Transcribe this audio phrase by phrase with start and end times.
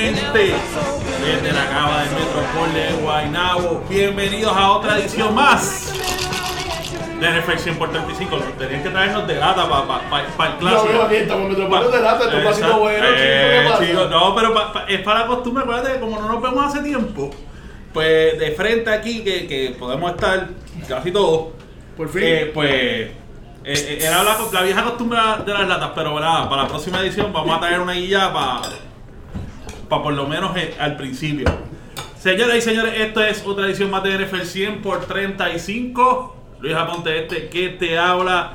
[0.00, 0.54] directamente
[1.24, 3.84] desde la cava del Metropol de Guaynabo.
[3.88, 5.92] Bienvenidos a otra edición más
[7.20, 8.36] de 100 por 35.
[8.58, 10.92] Tenían que traernos de lata para el clásico.
[10.94, 11.48] No, estamos
[11.92, 15.64] de lata, esto clásico bueno, Eh, chico, no, pero pa- pa- es para la costumbre,
[15.64, 17.30] acuérdate que como no nos vemos hace tiempo,
[17.92, 20.48] pues de frente aquí que, que podemos estar
[20.88, 21.48] casi todos.
[21.94, 22.22] Por fin.
[22.24, 23.12] Eh, pues eh,
[23.64, 27.30] eh, era la, la vieja costumbre de las latas, pero nada, para la próxima edición
[27.34, 28.62] vamos a traer una guía para
[29.98, 31.50] por lo menos eh, al principio.
[32.18, 36.36] Señoras y señores, esto es otra edición más de NFL 100 por 35.
[36.60, 38.52] Luis Aponte este que te habla.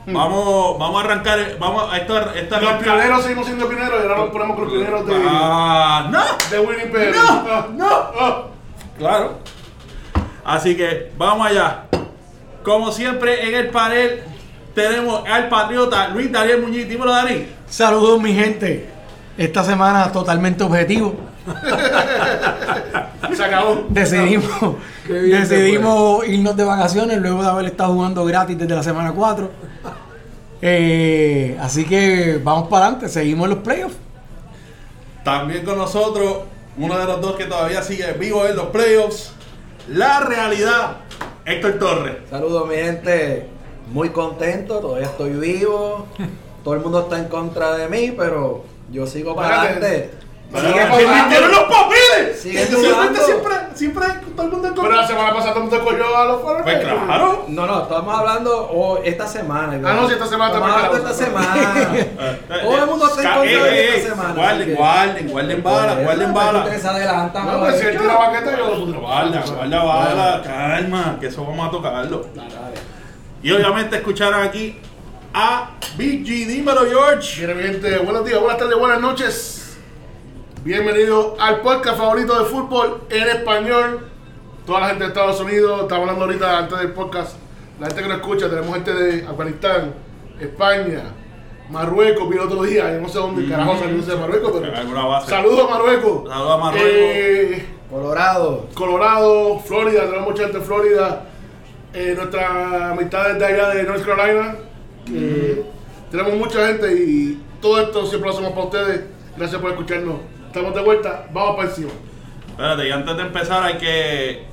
[0.07, 4.03] vamos, vamos a arrancar, vamos a esto, esto Los arranca- pioneros seguimos siendo pioneros y
[4.03, 7.15] ahora nos ponemos con los pioneros de, Ah, no, de Winnipeg.
[7.15, 7.87] No, Ah, no.
[7.89, 8.43] ah.
[8.97, 9.39] Claro.
[10.45, 11.85] Así que vamos allá.
[12.63, 14.21] Como siempre en el panel
[14.75, 16.87] tenemos al patriota Luis Daniel Muñiz.
[16.87, 17.47] Dímelo, Dani.
[17.67, 18.89] Saludos mi gente.
[19.37, 21.15] Esta semana totalmente objetivo.
[23.33, 23.85] Se acabó.
[23.89, 24.75] Decidimos,
[25.07, 29.49] decidimos irnos de vacaciones luego de haber estado jugando gratis desde la semana 4.
[30.61, 33.95] Eh, así que vamos para adelante, seguimos en los playoffs.
[35.23, 36.39] También con nosotros,
[36.77, 39.33] uno de los dos que todavía sigue vivo en los playoffs.
[39.87, 40.97] La realidad,
[41.51, 42.13] Héctor Torres.
[42.29, 43.45] Saludos mi gente,
[43.91, 46.07] muy contento, todavía estoy vivo.
[46.63, 50.11] Todo el mundo está en contra de mí, pero yo sigo para adelante.
[50.51, 51.13] Pero Sigue ¿qué jugando.
[51.13, 52.39] ¡Vendieron los papeles!
[52.39, 53.25] Sigue Siempre, jugando.
[53.25, 54.05] siempre, siempre,
[54.35, 57.03] todo el mundo Pero la semana pasada todo el mundo cogió a los Pues Falcons.
[57.05, 57.45] claro.
[57.47, 59.73] No, no, estamos hablando oh, esta semana.
[59.89, 61.91] Ah, no, sí, esta semana Estamos hablando esta semana.
[62.61, 64.33] Todo el mundo está en contra eh, de eh, esta semana.
[64.33, 66.59] Guarden, que- guarden, guarden bala, Pues, guarden pues, bala.
[66.59, 67.47] Ustedes se adelantan.
[67.47, 71.67] No, pues si él tira baqueta, yo lo Guarda, guarda bala, calma, que eso vamos
[71.67, 72.25] a tocarlo.
[73.43, 74.79] Y obviamente escucharon aquí
[75.33, 77.47] a BG, dímelo George.
[77.47, 79.77] Gente, buenos días, buenas tardes, buenas noches.
[80.63, 84.10] Bienvenido al podcast favorito de fútbol en español.
[84.65, 87.35] Toda la gente de Estados Unidos, estaba hablando ahorita antes del podcast.
[87.79, 89.93] La gente que nos escucha, tenemos gente de Afganistán,
[90.39, 91.03] España,
[91.69, 95.25] Marruecos, vi el otro día, yo no sé dónde carajo salió ese de Marruecos, pero.
[95.25, 96.29] Saludos a Marruecos.
[96.29, 96.91] Saludos a Marruecos.
[96.91, 98.67] Eh, Colorado.
[98.73, 101.23] Colorado, Florida, tenemos mucha gente en Florida.
[101.93, 104.55] Eh, nuestra amistad es de allá de North Carolina.
[105.05, 105.63] que
[106.11, 109.01] Tenemos mucha gente y todo esto siempre lo hacemos para ustedes.
[109.37, 110.15] Gracias por escucharnos.
[110.47, 111.91] Estamos de vuelta, vamos para encima.
[112.49, 114.45] Espérate, y antes de empezar hay que,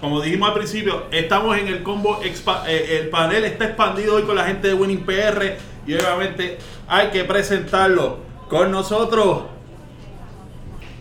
[0.00, 4.34] como dijimos al principio, estamos en el combo, eh, el panel está expandido hoy con
[4.36, 5.56] la gente de Winning PR
[5.86, 6.58] y obviamente
[6.88, 8.18] hay que presentarlo
[8.48, 9.42] con nosotros,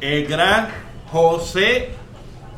[0.01, 0.69] el gran
[1.12, 1.90] José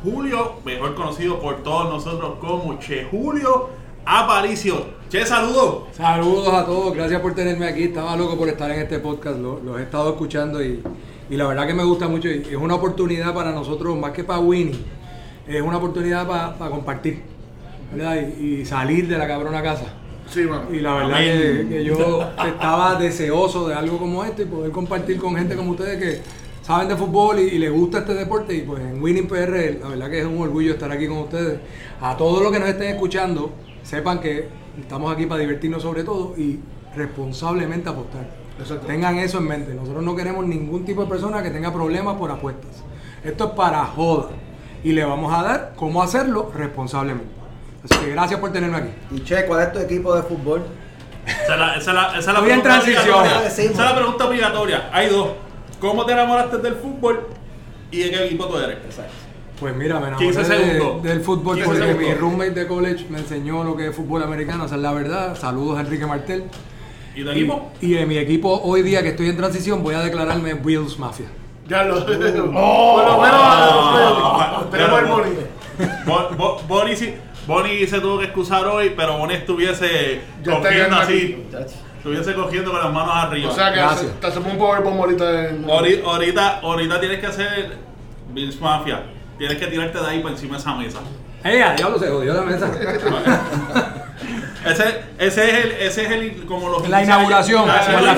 [0.02, 3.70] Julio, mejor conocido por todos nosotros como Che Julio
[4.04, 5.00] Aparicio.
[5.08, 5.84] Che, saludos.
[5.96, 7.84] Saludos a todos, gracias por tenerme aquí.
[7.84, 10.82] Estaba loco por estar en este podcast, lo- los he estado escuchando y,
[11.30, 12.28] y la verdad que me gusta mucho.
[12.28, 14.80] es una oportunidad para nosotros, más que para Winnie,
[15.46, 17.32] es una oportunidad para compartir
[17.94, 18.16] ¿verdad?
[18.38, 19.86] Y, y salir de la cabrona casa.
[20.28, 20.72] Sí, mano.
[20.72, 25.18] Y la verdad que, que yo estaba deseoso de algo como esto y poder compartir
[25.18, 26.22] con gente como ustedes que
[26.62, 28.54] saben de fútbol y, y les gusta este deporte.
[28.54, 31.60] Y pues en Winning PR, la verdad que es un orgullo estar aquí con ustedes.
[32.00, 33.50] A todos los que nos estén escuchando,
[33.82, 34.48] sepan que
[34.80, 36.60] estamos aquí para divertirnos sobre todo y
[36.96, 38.26] responsablemente apostar.
[38.58, 38.86] Exacto.
[38.86, 39.74] Tengan eso en mente.
[39.74, 42.82] Nosotros no queremos ningún tipo de persona que tenga problemas por apuestas.
[43.24, 44.30] Esto es para joda.
[44.84, 47.30] Y le vamos a dar cómo hacerlo responsablemente.
[47.84, 48.90] Así que gracias por tenerme aquí.
[49.10, 50.62] Y che, ¿cuál es tu equipo de fútbol?
[51.26, 53.24] Esa es la, esa es la, esa es la Estoy en pregunta transición.
[53.46, 54.90] Esa es la pregunta obligatoria.
[54.92, 55.28] Hay dos.
[55.80, 57.26] ¿Cómo te enamoraste del fútbol
[57.90, 58.78] y de qué equipo tú eres?
[59.58, 62.08] Pues mira, me 15 enamoré de- del fútbol 15 porque segundos.
[62.08, 65.36] mi roommate de college me enseñó lo que es fútbol americano, esa es la verdad.
[65.36, 66.44] Saludos a Enrique Martel.
[67.14, 67.70] ¿Y tu equipo?
[67.80, 71.26] Y de mi equipo hoy día que estoy en transición voy a declararme Bills Mafia.
[71.72, 71.96] Ya lo.
[72.54, 72.96] Oh.
[72.96, 75.30] Por lo menos tenemos el Boni.
[76.04, 77.14] Bo- Bo- Bonnie, sí-
[77.46, 81.46] Bonnie se tuvo que excusar hoy, pero Bonnie estuviese Ya está cogiendo así.
[81.96, 83.50] Estuviese cogiendo con las manos arriba.
[83.50, 84.10] O sea que Gracias.
[84.10, 85.64] hace- te hacemos un powerbomb ahorita en.
[85.66, 87.78] Ahori- ahorita, ahorita tienes que hacer
[88.28, 89.04] Bills Mafia.
[89.38, 90.98] Tienes que tirarte de ahí por encima de esa mesa.
[91.44, 92.70] ¡Eh, a diablo se jodió la mesa!
[94.64, 97.68] Ese, ese es el, ese es el, como los La inauguración.
[97.68, 98.12] Ah, es La la.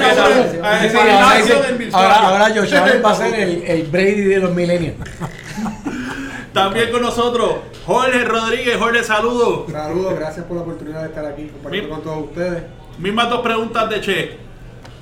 [0.62, 1.58] Ah, es la Ahora, inauguración
[1.92, 4.96] ahora, Josh Allen va a ser el, el Brady de los millennials.
[6.52, 8.76] También con nosotros, Jorge Rodríguez.
[8.78, 9.72] Jorge, saludos.
[9.72, 12.62] Saludos, gracias por la oportunidad de estar aquí compartiendo con todos ustedes.
[12.98, 14.44] Mismas dos preguntas de Che.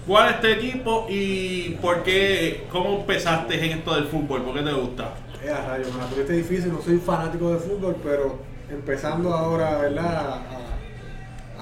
[0.06, 4.42] ¿Cuál es tu equipo y por qué, cómo empezaste en esto del fútbol?
[4.42, 5.14] ¿Por qué te gusta?
[5.44, 10.28] Eh, rayos, me la tuviste difícil, no soy fanático de fútbol, pero empezando ahora, ¿verdad?
[10.28, 10.61] A,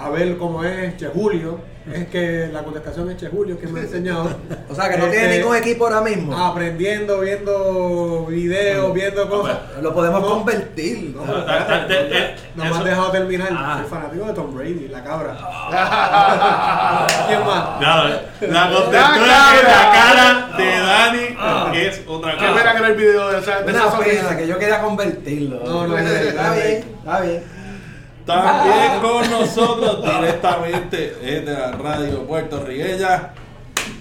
[0.01, 1.59] a ver cómo es Che Julio,
[1.93, 4.31] es que la contestación es Che Julio, que me ha enseñado.
[4.71, 6.37] O sea, que no tiene Este, ningún equipo ahora mismo.
[6.37, 9.59] Aprendiendo, viendo videos, viendo cosas.
[9.83, 11.13] Lo podemos No, convertir.
[11.17, 13.49] No, Ah, ah, eh, no me eso- has dejado terminar.
[13.51, 13.79] Ah.
[13.81, 15.37] Soy fanático de Tom Brady, la cabra.
[17.27, 17.81] ¿Quién más?
[17.81, 17.97] La
[18.49, 19.93] La contestura en la cara.
[19.93, 22.79] cara de Dani es otra Qué pena que cosa.
[22.79, 23.61] era el video de esa.
[23.63, 24.37] De esa Una pena sonrisa.
[24.37, 25.61] que yo quería convertirlo.
[25.65, 27.60] No, no, no, está no, bien, está bien.
[28.27, 33.31] También con nosotros directamente desde la radio puertorriqueña.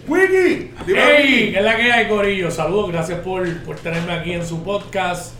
[0.08, 1.50] Wiki, ¡Hey!
[1.52, 2.50] ¿Qué es la que hay, Corillo?
[2.52, 5.34] Saludos, gracias por, por tenerme aquí en su podcast.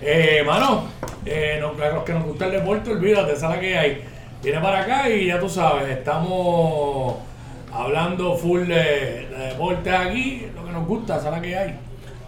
[0.00, 0.86] Eh, mano,
[1.24, 4.04] eh, no- a los que nos gusta el deporte, olvídate, esa es la que hay.
[4.42, 7.16] Viene para acá y ya tú sabes, estamos
[7.72, 8.74] hablando full de,
[9.28, 11.74] de deporte aquí, lo que nos gusta, esa es la que hay.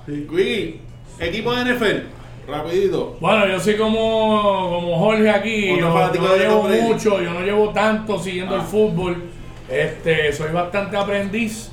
[0.07, 0.81] Wiki,
[1.21, 2.07] equipo de NFL,
[2.49, 3.17] rapidito.
[3.21, 8.19] Bueno, yo soy como, como Jorge aquí, yo, no llevo mucho, yo no llevo tanto
[8.19, 8.59] siguiendo Ah.
[8.61, 9.25] el fútbol.
[9.69, 11.71] Este, soy bastante aprendiz.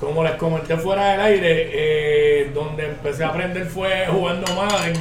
[0.00, 4.94] Como les comenté fuera del aire, eh, donde empecé a aprender fue jugando Madden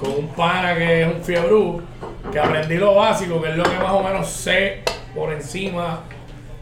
[0.00, 1.82] con un pana que es un fiebrú,
[2.32, 4.82] que aprendí lo básico, que es lo que más o menos sé
[5.14, 6.00] por encima.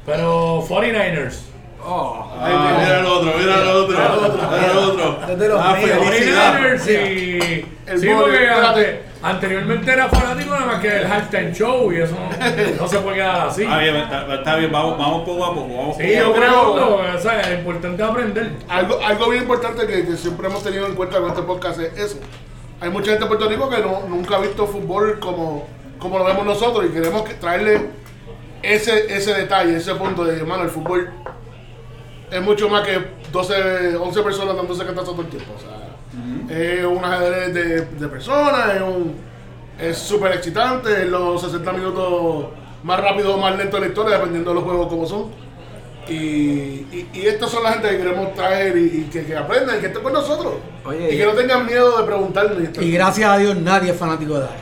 [0.04, 1.42] Pero 49ers.
[1.86, 5.18] Ah, mira el otro, mira el otro, mira el otro.
[5.32, 5.90] Es de los Ah, míos.
[6.08, 6.54] felicidad.
[6.60, 7.66] 49ers y...
[7.86, 8.66] El sí, porque espérate.
[8.66, 12.98] ante- anteriormente era fanático nada más que del halftime show y eso no, no se
[13.00, 13.62] puede quedar así.
[13.64, 15.76] Está bien, está, está bien, vamos, vamos poco a poco.
[15.76, 18.52] Vamos Sí, yo creo, o sea, es importante aprender.
[18.68, 21.98] Algo, algo bien importante que, que siempre hemos tenido en cuenta con este podcast es
[21.98, 22.16] eso.
[22.80, 25.66] Hay mucha gente en Puerto Rico que no, nunca ha visto fútbol como,
[25.98, 27.82] como lo vemos nosotros y queremos que- traerle
[28.62, 31.10] ese, ese detalle, ese punto de, hermano, el fútbol
[32.34, 32.98] es mucho más que
[33.32, 35.52] 12, 11 personas dándose catazos todo el tiempo.
[35.56, 39.14] O sea, es un ajedrez de, de personas, es un
[39.78, 42.46] es súper excitante, es los 60 minutos
[42.82, 45.30] más rápido o más lento de la historia, dependiendo de los juegos como son.
[46.08, 49.78] Y, y, y estas son la gente que queremos traer y, y que, que aprendan
[49.78, 50.54] y que estén con nosotros.
[50.84, 52.58] Oye, y que no tengan miedo de preguntarnos.
[52.80, 54.54] y gracias a Dios nadie es fanático de Ari.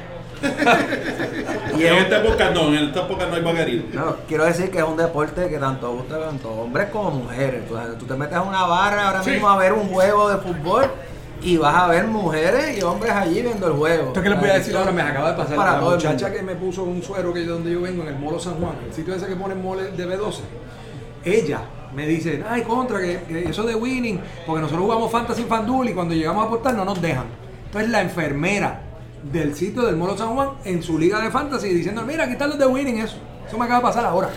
[1.79, 3.83] Y en este podcast no, en este podcast no hay vaquería.
[3.95, 7.67] No, quiero decir que es un deporte que tanto gusta tanto hombres como mujeres.
[7.67, 9.31] Tú, tú te metes a una barra ahora Sí.
[9.31, 10.85] mismo a ver un juego de fútbol
[11.41, 14.09] y vas a ver mujeres y hombres allí viendo el juego.
[14.09, 15.57] Esto que les voy a decir ahora me acaba de pasar.
[15.57, 18.17] Para la muchacha que me puso un suero que de donde yo vengo en el
[18.17, 20.41] Molo San Juan, el sitio ese que ponen mole de B12.
[21.25, 21.61] Ella
[21.95, 25.95] me dice, ay, contra, que, que eso de winning, porque nosotros jugamos Fantasy Fandul y
[25.95, 27.25] cuando llegamos a apostar no nos dejan.
[27.67, 28.81] Entonces la enfermera
[29.23, 32.51] del sitio del Molo San Juan en su liga de fantasy diciendo, mira, aquí están
[32.51, 33.17] los de winning, eso.
[33.47, 34.31] Eso me acaba de pasar ahora,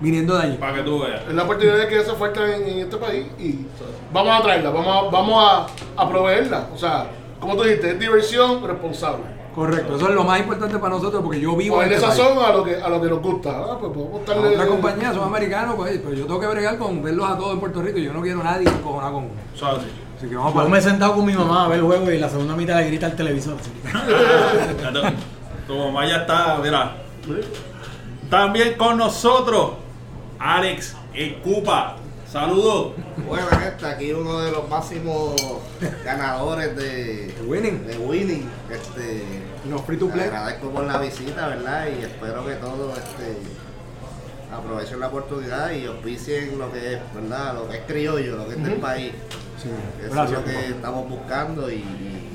[0.00, 0.56] viniendo de allí.
[0.56, 1.22] Para que tú veas.
[1.28, 3.66] Es la oportunidad que hace falta en, en este país y
[4.12, 6.68] vamos a traerla, vamos a, vamos a, a proveerla.
[6.74, 7.06] O sea,
[7.40, 9.24] como tú dijiste, es diversión responsable.
[9.54, 12.16] Correcto, eso es lo más importante para nosotros porque yo vivo en este país.
[12.16, 13.50] sazón a lo que a lo que nos gusta.
[13.50, 16.78] Ah, pues podemos A darle otra compañía son americanos, pues, pero yo tengo que bregar
[16.78, 19.24] con verlos a todos en Puerto Rico y yo no quiero a nadie encojonado con
[19.24, 19.34] uno.
[20.22, 22.08] Así que vamos Yo para me he sentado con mi mamá a ver el juego
[22.12, 23.56] y la segunda mitad le grita al televisor.
[23.60, 25.12] así que-
[25.66, 26.96] Tu mamá ya está, mira.
[28.30, 29.72] También con nosotros,
[30.38, 31.96] Alex Ecupa.
[32.30, 32.92] Saludos.
[33.28, 35.34] Bueno, gente, aquí uno de los máximos
[36.04, 37.84] ganadores de, The Winning.
[37.86, 38.48] de Winning.
[38.70, 39.24] Este,
[39.68, 40.26] Los free to play.
[40.28, 41.88] agradezco por la visita, ¿verdad?
[41.88, 43.36] Y espero que todo este,
[44.54, 47.54] aprovechen la oportunidad y auspicien lo que es, ¿verdad?
[47.54, 49.12] Lo que es criollo, lo que es del país.
[49.68, 52.28] Eso gracias, es lo que estamos buscando y, y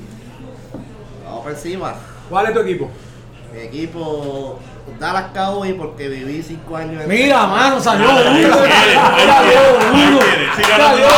[1.24, 1.94] vamos por encima.
[2.30, 2.90] ¿Cuál es tu equipo?
[3.52, 4.58] Mi equipo
[4.98, 10.20] Dallas Cowboys porque viví cinco años en Mira, mano, salió ahí Salió.
[10.56, 11.08] Siga Salió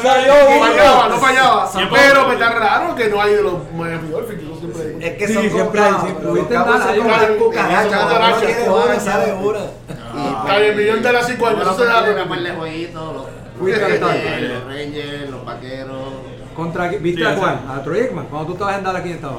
[0.00, 1.70] Salió fallaba, no fallaba.
[1.92, 5.00] Pero me está raro que no hay de los Miami Dolphins, que yo siempre digo.
[5.00, 6.44] Es que son siempre hay, siempre los hay.
[6.44, 9.32] Cowboys son como Hay- las cucarachas, hay- cuando hay- uno tiene hay- una, hay- sale
[9.34, 9.58] una.
[10.40, 12.00] Está bien, millón de las cinco años, se da.
[12.00, 13.26] los,
[13.60, 14.64] Fuiste al los.
[14.66, 15.98] Rangers, los Vaqueros.
[16.56, 17.60] ¿Contra, ¿Viste Sí, a cuál?
[17.68, 18.26] ¿A Troy Aikman?
[18.26, 19.36] Cuando tú estabas en Dallas, ¿quién estaba?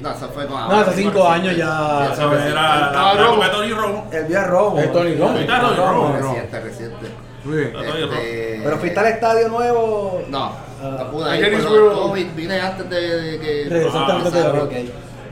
[0.00, 2.10] No, eso fue con No, hace cinco años ya.
[2.12, 3.42] Esa era la Estaba la Romo.
[3.50, 4.08] Tony Romo.
[4.12, 4.78] El día robo.
[4.78, 5.32] Es Tony Romo.
[5.32, 6.16] Ahorita Tony Romo.
[6.18, 7.06] Reciente, reciente.
[7.44, 7.72] Muy bien.
[7.72, 8.12] Tony Romo.
[8.12, 10.22] Este, Pero fuiste al estadio nuevo.
[10.28, 13.66] No, no pude Ayer ir COVID, vine antes de, de que...
[13.70, 14.72] Regresaste Ah, antes de Ah, la- Ok.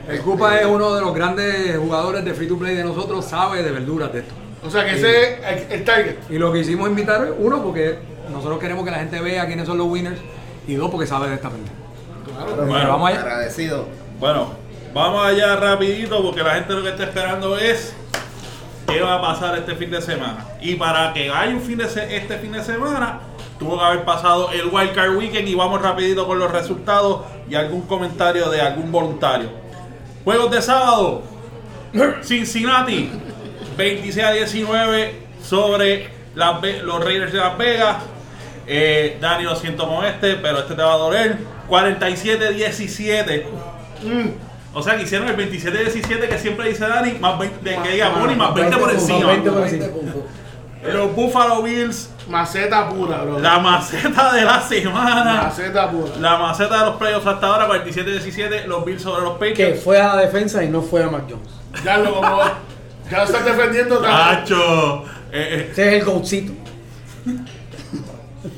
[0.07, 3.63] El Cupa es uno de los grandes jugadores de free to play de nosotros, sabe
[3.63, 4.33] de verduras de esto.
[4.63, 6.15] O sea, que ese es el- el target.
[6.29, 7.97] Y lo que hicimos invitar uno, porque
[8.31, 10.19] nosotros queremos que la gente vea quiénes son los winners,
[10.67, 11.73] y dos, porque sabe de esta pendeja.
[12.45, 13.19] Pero Bueno, vamos allá.
[13.21, 13.87] Agradecido.
[14.19, 14.49] Bueno,
[14.93, 17.95] vamos allá rapidito porque la gente lo que está esperando es
[18.87, 20.45] qué va a pasar este fin de semana.
[20.61, 23.19] Y para que haya un fin de se- este fin de semana,
[23.59, 27.55] tuvo que haber pasado el Wild Card Weekend y vamos rapidito con los resultados y
[27.55, 29.49] algún comentario de algún voluntario.
[30.23, 31.21] Juegos de sábado.
[32.23, 33.09] Cincinnati
[33.77, 37.97] 26 a 19 sobre las los Raiders de Las Vegas.
[38.67, 41.37] Eh, Dani, lo siento con este, pero este te va a doler.
[41.69, 43.43] 47-17.
[44.73, 48.09] O sea que hicieron el 27-17 que siempre dice Dani, más 20, de que diga
[48.09, 49.27] Bonnie, más 20 por encima.
[49.27, 49.85] 20 por encima.
[50.83, 53.39] Los Buffalo Bills, Maceta pura, bro.
[53.39, 55.43] la maceta de la semana.
[55.43, 56.11] Maceta pura.
[56.19, 58.65] La maceta de los playoffs hasta ahora, 47-17.
[58.65, 59.83] Los Bills sobre los Que Patriots.
[59.83, 61.49] fue a la defensa y no fue a Mac Jones.
[61.83, 62.39] Ya lo como.
[63.09, 63.99] Ya lo estás defendiendo.
[64.01, 64.17] cabrón.
[64.17, 65.03] Nacho.
[65.31, 66.53] Eh, Ese es el goatcito.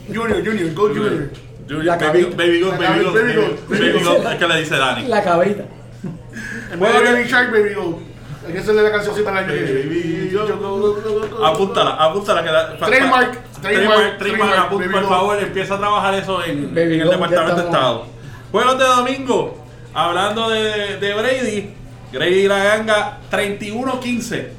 [0.08, 1.30] Junior, Junior, go Junior.
[1.68, 2.38] Junior, La baby, cabita.
[2.38, 4.04] baby La baby cabita, Goat, baby Goat, baby.
[4.04, 5.08] Goat, es que le dice Dani.
[5.08, 5.58] La vez
[6.70, 8.00] de Baby Shark, Baby Go.
[8.46, 10.32] Hay que hacerle la cancioncita al año que viene.
[10.32, 11.46] Go, go, go, go, go.
[11.46, 12.44] Apúntala, apúntala.
[12.44, 17.66] Que la, Trademark, trademark, por favor, empieza a trabajar eso en, el Departamento de.
[17.66, 18.06] Estado.
[18.52, 19.58] Juegos de domingo,
[19.94, 21.74] hablando de, de Brady,
[22.14, 24.57] Brady y la ganga 31-15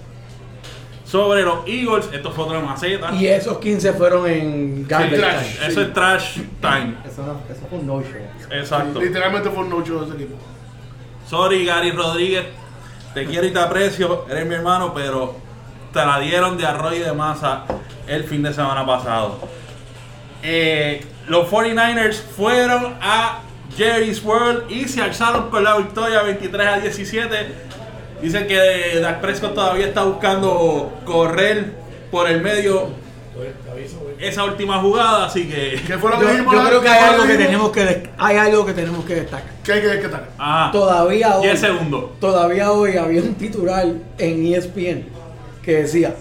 [1.09, 2.09] sobre los Eagles.
[2.13, 3.15] Esto fue otra maceta.
[3.15, 5.55] Y esos 15 fueron en Garbage trash.
[5.55, 5.69] Time.
[5.69, 6.95] Eso es trash time.
[7.07, 8.51] Eso, no, eso fue un no show.
[8.51, 9.01] Exacto.
[9.01, 10.37] Literalmente fue un no show de ese equipo.
[11.27, 12.45] Sorry, Gary Rodríguez.
[13.15, 14.27] Te quiero y te aprecio.
[14.29, 15.37] Eres mi hermano, pero
[15.93, 17.65] te la dieron de arroz y de masa
[18.07, 19.39] el fin de semana pasado.
[20.43, 23.41] Eh, los 49ers fueron a
[23.77, 27.69] Jerry's World y se alzaron con la victoria 23 a 17.
[28.23, 31.73] Dicen que Dak Prescott todavía está buscando correr
[32.11, 32.89] por el medio
[34.19, 35.81] esa última jugada, así que.
[35.87, 36.55] ¿Qué fue lo que Yo, dijimos?
[36.55, 39.51] yo la- creo que hay algo que tenemos que hay algo que tenemos que destacar.
[39.63, 40.29] ¿Qué hay que rescatar?
[40.37, 40.73] Ajá.
[40.73, 42.19] Todavía hoy, 10 segundos.
[42.19, 43.87] todavía hoy había un titular
[44.19, 45.07] en ESPN
[45.63, 46.15] que decía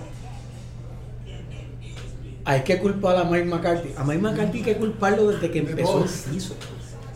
[2.45, 3.89] hay que culpar a Mike McCarthy.
[3.97, 6.55] A Mike McCarthy hay que culparlo desde que empezó el season.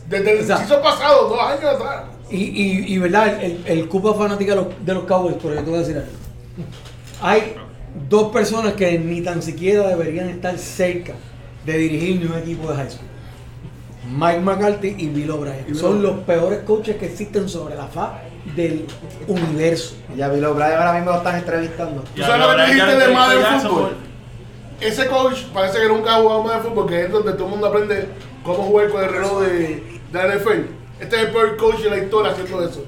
[0.09, 2.03] Desde el O sea- season pasado, dos años atrás.
[2.31, 5.63] Y, y, y verdad, el, el Cupa fanática de los, de los Cowboys, pero yo
[5.63, 6.09] te voy a decir algo.
[7.21, 7.55] Hay
[8.09, 11.13] dos personas que ni tan siquiera deberían estar cerca
[11.65, 13.07] de dirigir ni un equipo de high school.
[14.09, 15.75] Mike McCarthy y Bill O'Brien.
[15.75, 18.13] Son los peores coaches que existen sobre la faz
[18.55, 18.87] del
[19.27, 19.95] universo.
[20.15, 22.03] Ya Bill O'Brien ahora mismo lo están entrevistando.
[22.15, 23.97] ¿Tú sabes lo que dijiste de Madden Fútbol?
[24.79, 27.67] Ese coach parece que nunca ha jugado Madden Fútbol, que es donde todo el mundo
[27.67, 28.07] aprende
[28.43, 30.80] cómo jugar con el reloj de, de la NFL.
[31.01, 32.83] Este es el peor coach de la historia haciendo eso.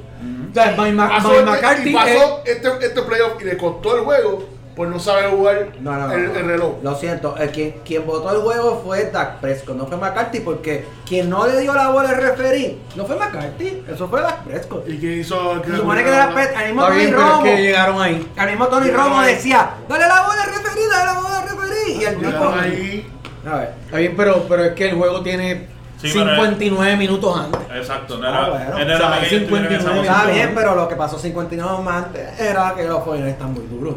[0.51, 3.98] O sea, Mike, Pasó Mike este- McCarthy y pasó este, este playoff y le costó
[3.98, 6.39] el juego por no saber jugar No, no, no, el, no.
[6.39, 6.75] el reloj.
[6.84, 10.86] Lo siento, el quien, quien votó el juego fue Dak Prescott, no fue McCarthy, porque
[11.08, 14.88] quien no le dio la bola al referí no fue McCarthy, eso fue Dak Prescott.
[14.89, 15.62] Y que hizo.
[15.63, 18.01] Se supone que Dak Prescott, al mismo Está Tony bien, pero es Romo, que llegaron
[18.01, 18.32] ahí.
[18.38, 19.34] al mismo Tony Llegaron Romo ahí.
[19.36, 21.91] decía, dale la bola al referí, dale la bola al referí.
[21.93, 23.12] Y el tipo, ahí.
[23.51, 25.67] a ver, Está bien, pero, pero es que el juego tiene
[26.03, 27.62] Sí, pero- 59 minutos antes.
[27.75, 28.77] Exacto, no Ah, era, bueno.
[28.77, 30.15] él era O sea, tuvieran 59 esa minutos.
[30.17, 33.65] está bien, pero lo que pasó 59 más antes era que los jóvenes están muy
[33.67, 33.95] duros,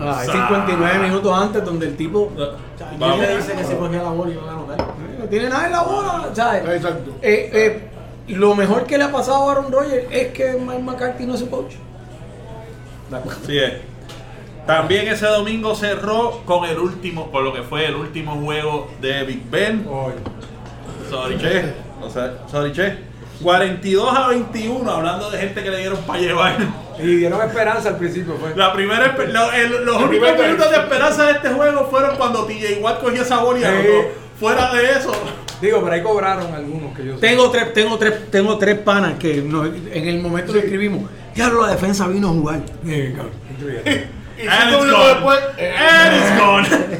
[0.00, 2.30] Ah, hay Sa- 59 minutos antes donde el tipo.
[2.98, 4.78] ¿Quién le dice que si ponía la bola iban a anotar?
[5.18, 6.62] no tiene nada en la bola, ¿sabes?
[6.68, 7.10] Exacto.
[7.20, 7.88] Eh, eh,
[8.28, 11.40] lo mejor que le ha pasado a Aaron Rodgers es que Mike McCarthy no es
[11.40, 11.74] su coach.
[13.42, 13.72] Así es.
[14.66, 19.24] También ese domingo cerró con el último, con lo que fue el último juego de
[19.24, 19.84] Big Ben.
[21.10, 21.64] Sorry, che.
[22.02, 22.96] O sea, sorry, che.
[23.42, 26.56] 42 a 21, hablando de gente que le dieron para llevar.
[26.98, 28.54] Y dieron esperanza al principio, pues.
[28.56, 32.16] La primera, espe- lo- el- los únicos primer minutos de esperanza de este juego fueron
[32.16, 33.66] cuando TJ Watt cogía esa bola y Sí.
[33.68, 34.08] anotó.
[34.38, 35.12] Fuera de eso,
[35.60, 37.20] Digo, pero ahí cobraron algunos que yo sé.
[37.20, 41.66] Tengo tres, tengo tres, tengo tres panas que no- en el momento que escribimos, diablo,
[41.66, 42.60] la defensa vino a jugar.
[42.82, 44.06] Sí, cabrón, increíble.
[44.38, 45.08] Y cinco minutos gone.
[45.12, 46.98] después, eh, And it's gone.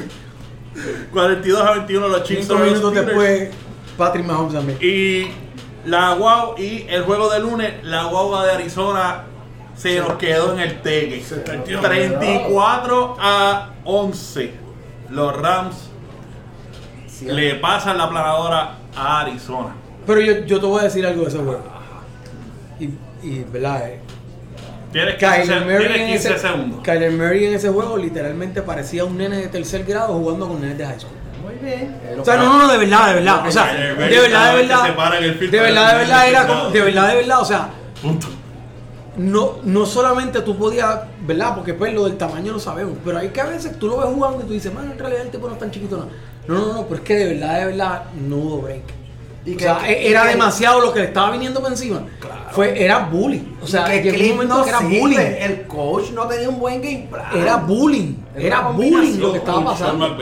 [1.12, 3.48] 42 a 21 los Chiefs minutos después,
[4.00, 4.78] Patrick Mahomes también.
[4.80, 5.28] Y
[5.84, 9.24] la guau y el juego de lunes, la guagua de Arizona
[9.76, 11.22] se nos quedó en el teque.
[11.80, 14.54] 34 a 11.
[15.10, 15.90] Los Rams
[17.26, 19.74] le pasan la planadora a Arizona.
[20.06, 21.62] Pero yo, yo te voy a decir algo de ese juego.
[22.78, 22.84] Y,
[23.22, 23.88] y ¿verdad?
[23.88, 24.00] Eh,
[24.92, 26.80] Tienes 15, Kyler, Murray tienes en 15 ese, segundos.
[26.82, 30.78] Kyler Murray en ese juego literalmente parecía un nene de tercer grado jugando con nenes
[30.78, 31.19] de high school.
[31.60, 31.96] Muy bien.
[32.20, 33.46] O sea, no, no, no, de verdad, de verdad.
[33.46, 34.84] O sea, de verdad, de que verdad.
[35.38, 37.40] De verdad, de verdad, era de como, de verdad, de verdad.
[37.40, 37.68] O sea,
[38.02, 38.26] Punto.
[39.16, 41.54] no, no solamente tú podías, ¿verdad?
[41.54, 44.06] Porque pues lo del tamaño lo sabemos, pero hay que a veces tú lo ves
[44.06, 45.96] jugando y tú dices, man, en realidad el tipo no es tan chiquito.
[46.46, 48.82] No, no, no, no pero es que de verdad, de verdad, no hubo break.
[49.44, 52.02] Y o que- sea, y era que- demasiado lo que le estaba viniendo por encima.
[52.50, 53.54] Fue, era bullying.
[53.62, 55.00] O sea, que llegó un momento no que era sirve.
[55.00, 55.18] bullying.
[55.18, 57.24] El coach no tenía un buen game plan.
[57.34, 58.14] Era bullying.
[58.34, 60.16] Era Era bullying lo que estaba pasando.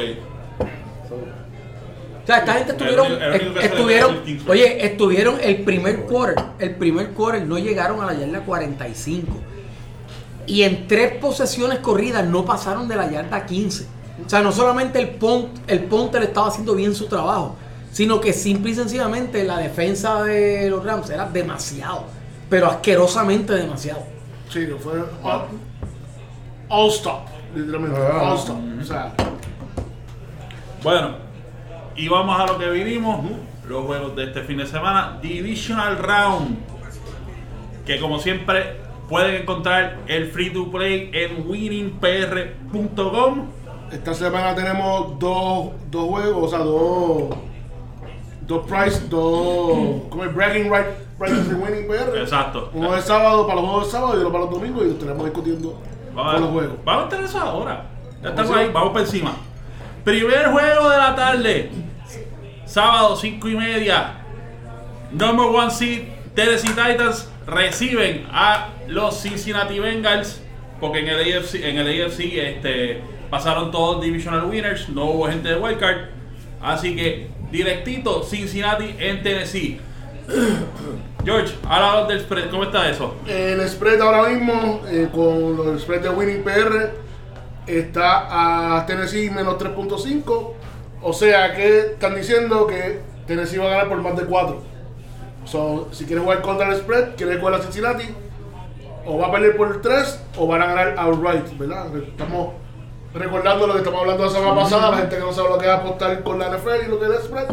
[2.28, 7.46] Sea, esta gente estuvieron, El el estuvieron, oye, estuvieron el primer quarter, el primer quarter
[7.46, 9.32] no llegaron a la yarda 45.
[10.44, 13.86] Y en tres posesiones corridas no pasaron de la yarda 15.
[14.26, 17.56] O sea, no solamente el punt, el punter estaba haciendo bien su trabajo,
[17.92, 22.04] sino que simple y sencillamente la defensa de los Rams era demasiado,
[22.50, 24.02] pero asquerosamente demasiado.
[24.50, 25.46] Sí, no fue all,
[26.68, 27.20] all stop,
[27.56, 27.98] literalmente.
[27.98, 28.32] Ah.
[28.32, 28.58] All stop.
[28.82, 29.14] O sea,
[30.82, 31.27] Bueno,
[31.98, 33.20] y vamos a lo que vinimos.
[33.66, 35.18] Los juegos de este fin de semana.
[35.20, 36.56] Divisional Round.
[37.84, 38.76] Que como siempre
[39.08, 43.46] pueden encontrar el free to play en winningpr.com.
[43.90, 47.36] esta semana tenemos dos, dos juegos, o sea, dos,
[48.42, 50.86] dos price, dos, como el bragging right,
[51.18, 52.18] prices de winning PR.
[52.18, 52.70] Exacto.
[52.74, 54.98] Uno de sábado para los juegos de sábado y otro para los domingos y los
[54.98, 55.80] tenemos discutiendo
[56.14, 56.76] Vamos con los juegos.
[56.84, 57.86] vamos a entrar eso ahora.
[58.22, 59.32] Ya estamos ahí, vamos por encima.
[60.04, 61.87] Primer juego de la tarde.
[62.68, 64.18] Sábado, 5 y media.
[65.10, 66.02] Number one seed,
[66.34, 70.42] Tennessee Titans reciben a los Cincinnati Bengals.
[70.78, 73.00] Porque en el AFC, en el AFC este,
[73.30, 74.88] pasaron todos divisional winners.
[74.90, 76.10] No hubo gente de wildcard.
[76.60, 79.80] Así que directito Cincinnati en Tennessee.
[81.24, 82.50] George, háblanos del spread.
[82.50, 83.16] ¿Cómo está eso?
[83.26, 86.92] El spread ahora mismo, eh, con los spread de Winning PR,
[87.66, 90.52] está a Tennessee menos 3.5.
[91.02, 94.62] O sea que están diciendo que Tennessee va a ganar por más de 4.
[95.44, 98.04] So, si quieres jugar contra el spread, quieres jugar a Cincinnati,
[99.06, 101.86] o va a perder por 3 o van a ganar outright, ¿verdad?
[101.96, 102.50] Estamos
[103.14, 105.66] recordando lo que estamos hablando la semana pasada, la gente que no sabe lo que
[105.66, 107.46] es apostar con la NFL y lo que es el spread.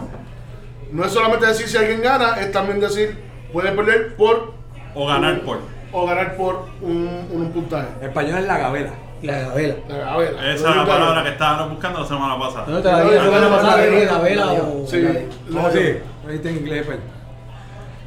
[0.92, 4.54] No es solamente decir si alguien gana, es también decir puede perder por
[4.94, 5.60] O ganar por.
[5.94, 7.88] o ganar por un, un puntaje.
[8.02, 8.92] En español es la gavela.
[9.26, 9.76] La gavela.
[9.90, 10.54] La gavela.
[10.54, 12.66] Esa es la palabra que estábamos buscando la semana pasada.
[12.68, 14.86] No te la dije la semana pasada, dije gavela o...
[14.88, 15.04] Sí.
[15.52, 15.80] ¿Cómo sí?
[16.24, 16.98] Lo dijiste en inglés, pues.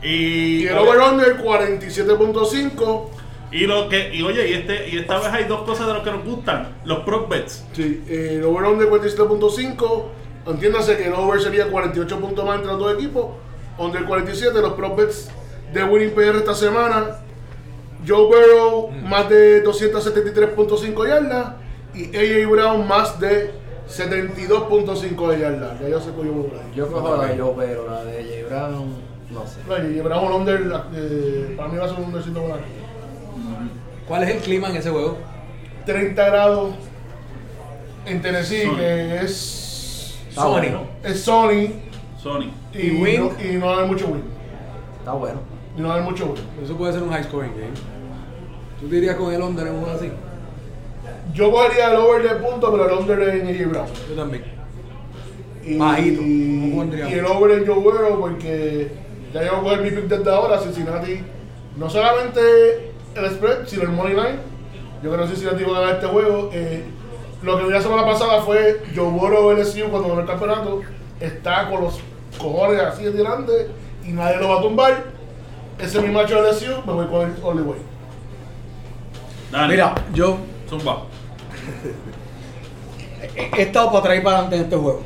[0.03, 3.09] Y, Y el over-under 47.5.
[3.51, 6.03] y lo que y oye y este y esta vez hay dos cosas de lo
[6.03, 10.03] que nos gustan los prop bets Sí, el over-under 47.5.
[10.47, 13.27] Entiéndase que el over sería 48 puntos más entre los dos equipos.
[13.77, 15.31] Under 47, los prop bets
[15.73, 17.19] de Winning PR esta semana.
[18.09, 21.53] Joe Burrow más de 273.5 yardas.
[21.95, 23.51] Y AJ Brown más de
[23.89, 25.81] 72.5 de yardas.
[25.81, 26.73] Ya yo sé que yo voy ahí.
[26.75, 28.55] Yo cojo la de yo, pero la de J.
[28.55, 28.89] Brown,
[29.31, 29.61] no sé.
[29.67, 30.61] No, AJ Brown un under,
[30.95, 32.61] eh, para mí va a ser un undercito ahí.
[34.07, 35.19] ¿Cuál es el clima en ese juego?
[35.87, 36.71] 30 grados
[38.07, 38.77] en Tennessee, Sony.
[38.77, 40.87] que es, Está bueno.
[41.03, 41.69] es Sony
[42.23, 43.19] Sony y, ¿Y wind?
[43.39, 44.25] no, y no va a haber mucho wind.
[44.99, 45.41] Está bueno.
[45.77, 46.41] Y no va a haber mucho wind.
[46.63, 47.98] Eso puede ser un high scoring game.
[48.81, 50.11] ¿Tú dirías con el under en un juego así?
[51.35, 53.87] Yo cogería el over de punto, pero el under en AJ Brown.
[54.09, 54.45] Yo también.
[55.65, 58.91] Y, Bajito, y, el over en Joe Burrow, porque
[59.35, 60.59] ya yo voy a coger mi pick desde ahora.
[60.59, 61.21] Cincinnati,
[61.77, 64.39] no solamente el spread, sino el money line.
[65.03, 66.51] Yo creo que Cincinnati va a ganar este juego.
[66.53, 66.85] Eh,
[67.43, 70.81] lo que vi la semana pasada fue Joe Burrow LSU cuando ganó el campeonato.
[71.21, 72.01] Está con los
[72.39, 73.69] cojones así de tirante
[74.05, 75.05] y nadie lo va a tumbar.
[75.79, 77.98] Ese es mi macho de LSU, me voy con el Way.
[79.51, 81.05] Mira, yo zumba
[83.35, 85.03] he he estado para y para adelante en este juego.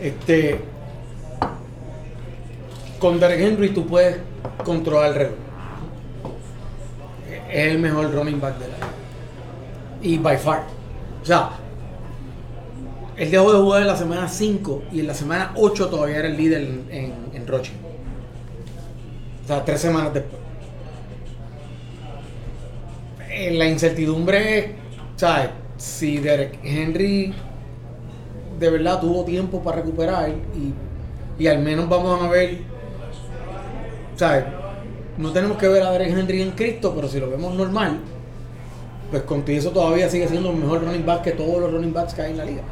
[0.00, 0.60] Este.
[2.98, 4.18] con Derek Henry tú puedes
[4.64, 5.34] controlar el reloj.
[7.50, 8.88] Es el mejor running back de la liga.
[10.02, 10.64] Y by far.
[11.22, 11.50] O sea,
[13.16, 16.28] él dejó de jugar en la semana 5 y en la semana 8 todavía era
[16.28, 17.76] el líder en, en, en rushing.
[19.44, 20.45] O sea, tres semanas después.
[23.36, 24.66] Eh, La incertidumbre es,
[25.16, 25.50] ¿sabes?
[25.76, 27.34] Si Derek Henry
[28.58, 32.60] de verdad tuvo tiempo para recuperar y, y al menos vamos a ver,
[34.16, 34.44] ¿sabes?
[35.18, 38.00] No tenemos que ver a Derek Henry en Cristo, pero si lo vemos normal,
[39.10, 42.14] pues contigo eso todavía sigue siendo el mejor running back que todos los running backs
[42.14, 42.62] que hay en la liga.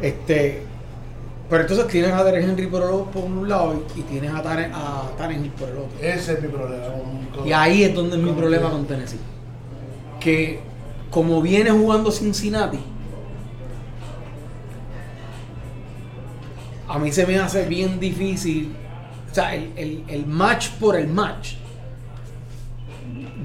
[0.00, 0.62] Este,
[1.50, 4.42] pero entonces tienes a Derek Henry por, el- por un lado y, y tienes a,
[4.42, 5.98] Tane, a Tannehill por el otro.
[6.00, 6.84] Ese es mi problema.
[7.36, 9.18] con- Y ahí es donde es mi problema con Tennessee.
[10.20, 10.60] Que
[11.10, 12.78] como viene jugando Cincinnati,
[16.88, 18.74] a mí se me hace bien difícil.
[19.30, 21.54] O sea, el, el- el match por el match.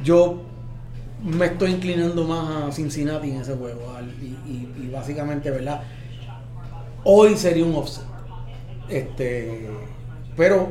[0.04, 0.42] Yo
[1.24, 3.94] me estoy inclinando más a Cincinnati en ese juego.
[3.96, 5.82] al- y, y- y básicamente, ¿verdad?
[7.04, 8.04] Hoy sería un offset.
[8.90, 9.70] Este,
[10.36, 10.70] pero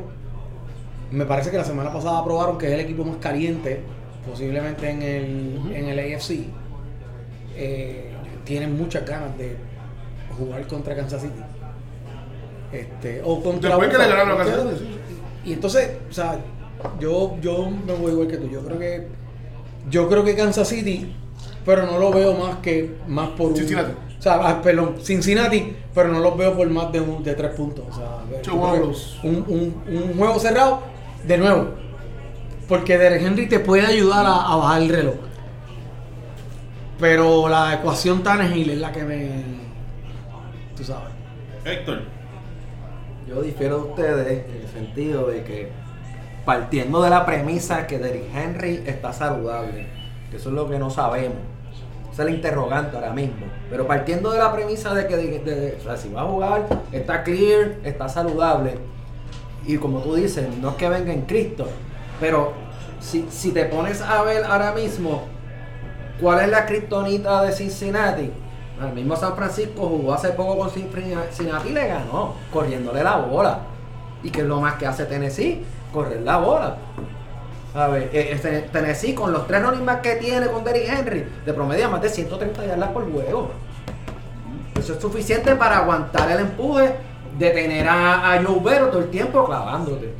[1.11, 3.81] me parece que la semana pasada aprobaron que es el equipo más caliente,
[4.29, 6.45] posiblemente en el, en el AFC.
[7.55, 8.13] Eh,
[8.45, 9.55] tienen muchas ganas de
[10.37, 11.41] jugar contra Kansas City.
[12.71, 14.17] Este, o contra Después que le Buffalo.
[14.25, 14.99] ganaron a Kansas City,
[15.45, 16.39] Y entonces, o sea,
[16.99, 18.49] yo, yo me voy igual que tú.
[18.49, 19.07] Yo creo que
[19.89, 21.11] yo creo que Kansas City,
[21.65, 24.08] pero no lo veo más que más por un-.
[24.19, 27.51] O sea, ah, perdón, Cincinnati, pero no los veo por más de, un- de tres
[27.55, 27.85] puntos.
[27.89, 28.17] O sea,
[29.23, 30.81] un, un- un juego cerrado,
[31.25, 31.69] de nuevo.
[32.67, 35.15] Porque Derek Henry te puede ayudar a, a bajar el reloj.
[36.99, 39.29] Pero la ecuación Tannehill es la que me.
[40.75, 41.13] Tú sabes.
[41.65, 42.01] Héctor.
[43.27, 45.69] Yo difiero de ustedes en el sentido de que
[46.45, 49.85] partiendo de la premisa que Derrick Henry está saludable,
[50.31, 51.37] que eso es lo que no sabemos,
[52.23, 56.67] esa interrogante ahora mismo, pero partiendo de la premisa de que si va a jugar,
[56.91, 58.77] está clear, está saludable,
[59.65, 61.67] y como tú dices, no es que venga en Cristo,
[62.19, 62.53] pero
[62.99, 65.23] si, si te pones a ver ahora mismo
[66.19, 68.31] cuál es la kriptonita de Cincinnati,
[68.81, 73.59] el mismo San Francisco jugó hace poco con Cincinnati y le ganó, corriéndole la bola.
[74.23, 75.63] ¿Y qué es lo más que hace Tennessee?
[75.93, 76.77] Correr la bola.
[77.75, 81.25] A ver, eh, este, Tennessee con los tres running backs que tiene con Derrick Henry,
[81.45, 83.51] de promedio más de 130 yardas por juego.
[84.77, 86.95] Eso es suficiente para aguantar el empuje
[87.37, 90.13] de tener a, a Joe Burrow todo el tiempo clavándote.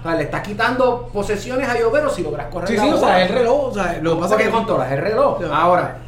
[0.00, 2.92] O sea, le estás quitando posesiones a Joe si logras correr Sí, la sí, o
[2.96, 3.06] bola.
[3.06, 3.66] sea, el reloj.
[3.68, 5.38] O sea, lo que pasa es que controlas el reloj.
[5.40, 5.44] Sí.
[5.52, 5.98] Ahora,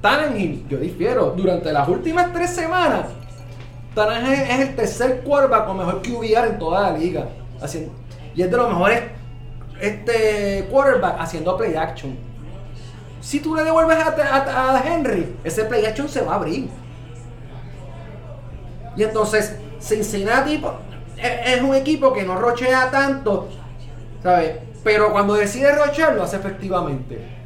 [0.00, 3.06] Tannehill, yo difiero, durante las últimas tres semanas,
[3.94, 7.26] Tannehill es el tercer quarterback con mejor QBR en toda la liga.
[7.60, 7.92] Haciendo-
[8.34, 9.02] y es de los mejores
[9.80, 12.16] este, quarterback haciendo play action.
[13.20, 16.68] Si tú le devuelves a, a- Henry, ese play action se va a abrir.
[18.96, 20.74] Y entonces, Cincinnati po-
[21.16, 23.48] es, un equipo que no rochea tanto,
[24.22, 24.56] ¿sabes?
[24.84, 27.36] Pero cuando decide rochear, lo hace efectivamente.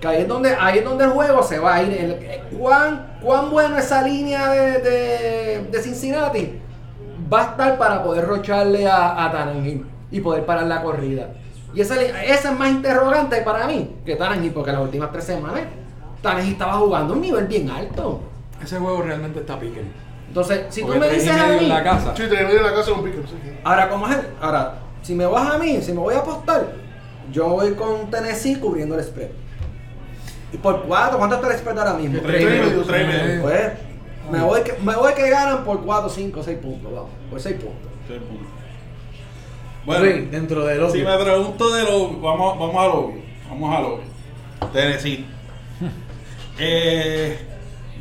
[0.00, 1.92] Que ahí es donde, ahí es donde el juego se va a ir.
[1.92, 6.60] Eh, ¿cuán, ¿Cuán buena esa línea de, de, de Cincinnati
[7.32, 11.30] va a estar para poder rocharle a, a Tannehill y poder parar la corrida?
[11.74, 15.62] Y esa, esa es más interrogante para mí que Tannehill, porque las últimas tres semanas
[16.22, 18.20] Tannehill estaba jugando a un nivel bien alto.
[18.62, 19.82] Ese juego realmente está pique.
[20.28, 22.14] Entonces, si tú me tres y dices a medio mí, en la casa.
[22.16, 22.84] Sí, te en la casa.
[22.84, 22.92] Sí,
[23.42, 23.50] sí.
[23.64, 24.16] Ahora, ¿cómo es?
[24.16, 26.66] el- Ahora, si me vas a mí, si me voy a apostar,
[27.32, 29.28] yo voy con Tennessee cubriendo el spread.
[30.52, 31.18] ¿Y por cuatro?
[31.18, 32.20] ¿Cuánto está el spread ahora mismo?
[32.22, 33.42] Tres y medio, tres y medio.
[33.42, 33.72] Pues,
[34.30, 37.10] me voy, que, me voy que ganan por 4, 5, 6 puntos, vamos.
[37.30, 37.90] Por 6 puntos.
[38.06, 38.46] Tres puntos.
[39.88, 40.92] Bueno, dentro de los.
[40.92, 43.22] si me pregunto de lo vamos, vamos al obvio.
[43.48, 44.04] Vamos al obvio.
[44.72, 45.24] Tennessee.
[46.60, 47.38] Eh,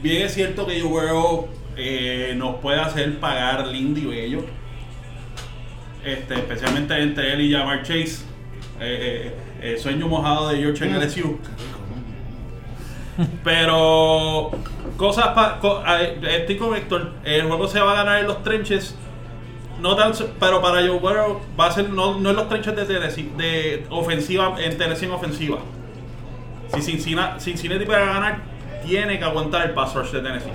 [0.02, 4.46] bien es cierto que Joe Burrow eh, nos puede hacer pagar lindo y bello.
[6.04, 8.24] Este, especialmente entre él y Jamar Chase.
[8.80, 11.38] Eh, eh, el sueño mojado de George en LSU.
[13.44, 14.52] Pero
[14.98, 15.84] cosas pa- co-
[16.30, 17.14] estoy con Héctor.
[17.24, 18.96] El juego se va a ganar en los trenches.
[19.82, 22.86] No tan, pero para Joe Burrow va a ser no, no en los trenches de
[22.86, 25.60] Tennessee, de ofensiva, en Tennessee en ofensiva.
[26.74, 28.40] Si Cincinnati, Cincinnati para ganar,
[28.86, 30.52] tiene que aguantar el pass rush de Tennessee.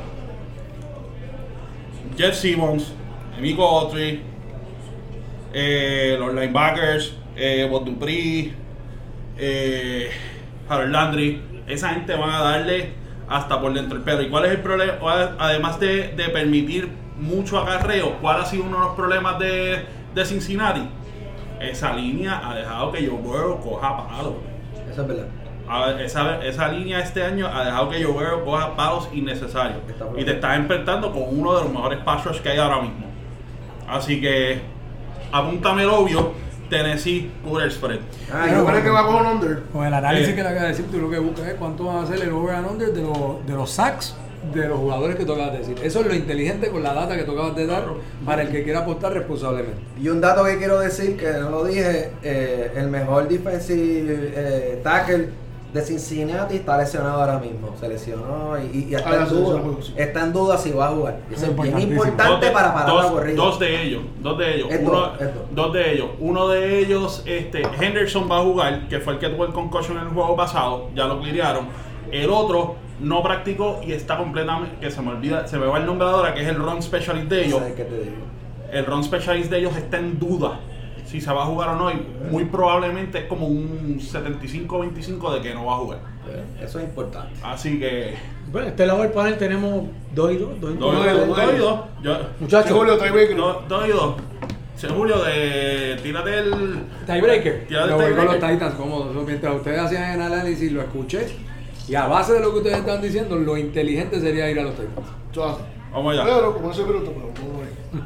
[2.19, 2.93] Jeff Simmons,
[3.39, 4.21] Emiko Autry,
[5.53, 7.89] eh, los linebackers, eh, Bob
[9.39, 10.11] eh,
[10.69, 12.93] Harold Landry, esa gente van a darle
[13.29, 14.23] hasta por dentro el perro.
[14.23, 14.95] ¿Y cuál es el problema?
[15.39, 16.89] Además de, de permitir
[17.23, 18.19] mucho acarreo.
[18.21, 20.89] ¿Cuál ha sido uno de los problemas de, de Cincinnati?
[21.61, 24.35] Esa línea ha dejado que Joe Burrow coja palos.
[24.91, 25.27] Eso es verdad.
[25.69, 29.79] A ver, esa, esa línea este año ha dejado que Joe Burrow coja palos innecesarios.
[30.17, 33.07] Y te estás enfrentando con uno de los mejores pass rush que hay ahora mismo.
[33.89, 34.61] Así que
[35.31, 36.33] apúntame el obvio,
[36.69, 38.01] Tennessee cubre el spread.
[38.33, 39.63] Ah, yo- creo que va con un under.
[39.73, 40.35] Con el análisis Sí.
[40.35, 42.33] que le acabas de decir, tú lo que buscas es cuánto van a ser el
[42.33, 44.17] over and under de, los de los sacks
[44.53, 45.77] de los jugadores que de decir.
[45.83, 47.85] Eso es lo inteligente con la data que tú acabas de dar
[48.27, 49.81] para el que quiera apostar responsablemente.
[50.01, 54.81] Y un dato que quiero decir, que no lo dije, eh, el mejor defensive eh,
[54.83, 55.29] tackle
[55.73, 57.75] de Cincinnati está lesionado ahora mismo.
[57.81, 59.63] Se lesionó y, y está, en duda,
[59.97, 61.19] está en si va a jugar.
[61.31, 63.37] Eso es bien importante de- para parar dos, la corrida.
[63.37, 65.13] dos de ellos, dos de ellos, uno,
[65.53, 69.31] dos, de ellos, uno de ellos, este, Henderson va a jugar, que fue el que
[69.31, 71.92] tuvo el concussion en el juego pasado, ya lo clearearon.
[72.13, 75.87] El otro no practicó y está completamente, que se me olvida, se me va el
[75.87, 77.59] nombre ahora, que es el run specialist de ellos.
[77.59, 78.17] ¿Sabes qué te digo?
[78.71, 80.61] El run specialist de ellos está en duda
[81.07, 85.41] si se va a jugar o no y muy probablemente es como un 75-25 de
[85.43, 85.99] que no va a jugar.
[86.29, 87.35] Eh, Eso es importante.
[87.43, 88.15] Así que
[88.51, 90.61] Bueno, este lado del panel tenemos dos y dos.
[90.61, 91.05] Dos y dos dos.
[91.05, 91.81] y dos, dos y dos.
[92.03, 92.97] Yo- Muchachos, Julio,
[93.37, 94.15] dos- dos y dos.
[94.77, 96.79] Sí, Julio, de, tírate el.
[97.07, 97.67] Tiebreaker.
[97.69, 98.55] Tírate Lo el voy con los tiebreaker.
[98.59, 99.27] Titans cómodos.
[99.27, 101.27] Mientras ustedes hacían el análisis, lo escuché.
[101.89, 104.75] Y a base de lo que ustedes están diciendo, lo inteligente sería ir a los
[104.75, 105.07] Titans.
[105.33, 105.59] Chao.
[105.93, 106.25] Vamos allá.
[106.25, 108.01] Pero, como ese minuto, pero vamos ahí.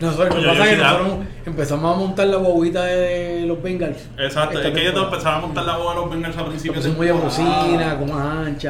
[0.00, 1.08] nosotros, lo Oye, que pasa es que nosotros
[1.46, 4.08] empezamos a montar la bobita de los Bengals.
[4.18, 6.48] Exacto, Esta es que ellos empezaron a montar la voz de los Bengals al Lo
[6.50, 6.80] principio.
[6.80, 8.68] de muy bocina, con más ancha,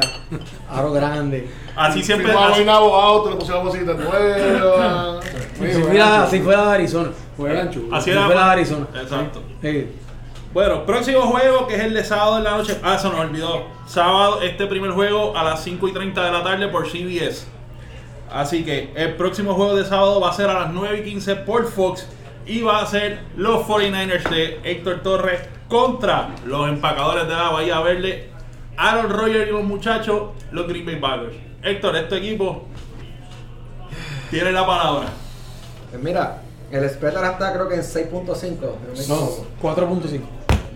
[0.69, 1.47] aro grande.
[1.75, 2.31] Así siempre.
[2.31, 5.21] A así- bailar abogado, le pusimos bolsita nueva.
[5.21, 6.23] Si juegan fue la, chulo.
[6.23, 7.09] así fue la de Arizona.
[7.37, 7.95] Juegan chulo.
[7.95, 8.25] Así Si era.
[8.25, 8.87] fue la de Arizona.
[9.01, 9.41] Exacto.
[9.61, 9.87] Sí.
[10.53, 12.77] Bueno, próximo juego que es el de sábado en la noche.
[12.83, 13.65] Ah, se nos olvidó.
[13.87, 17.45] Sábado, este primer juego a las 5 y 30 de la tarde por CBS.
[18.31, 21.35] Así que el próximo juego de sábado va a ser a las 9 y 15
[21.37, 22.07] por Fox.
[22.47, 27.79] Y va a ser los 49ers de Héctor Torres contra los empacadores de la Bahía
[27.81, 28.29] Verde.
[28.75, 31.35] Aaron Rodgers y los muchachos, los Green Bay Packers.
[31.61, 32.65] Héctor, este equipo
[34.31, 35.07] tiene la palabra.
[35.91, 38.35] Pues mira, el spread ahora está creo que en 6.5.
[38.35, 39.45] si no me No, equivoco.
[39.61, 40.21] 4.5.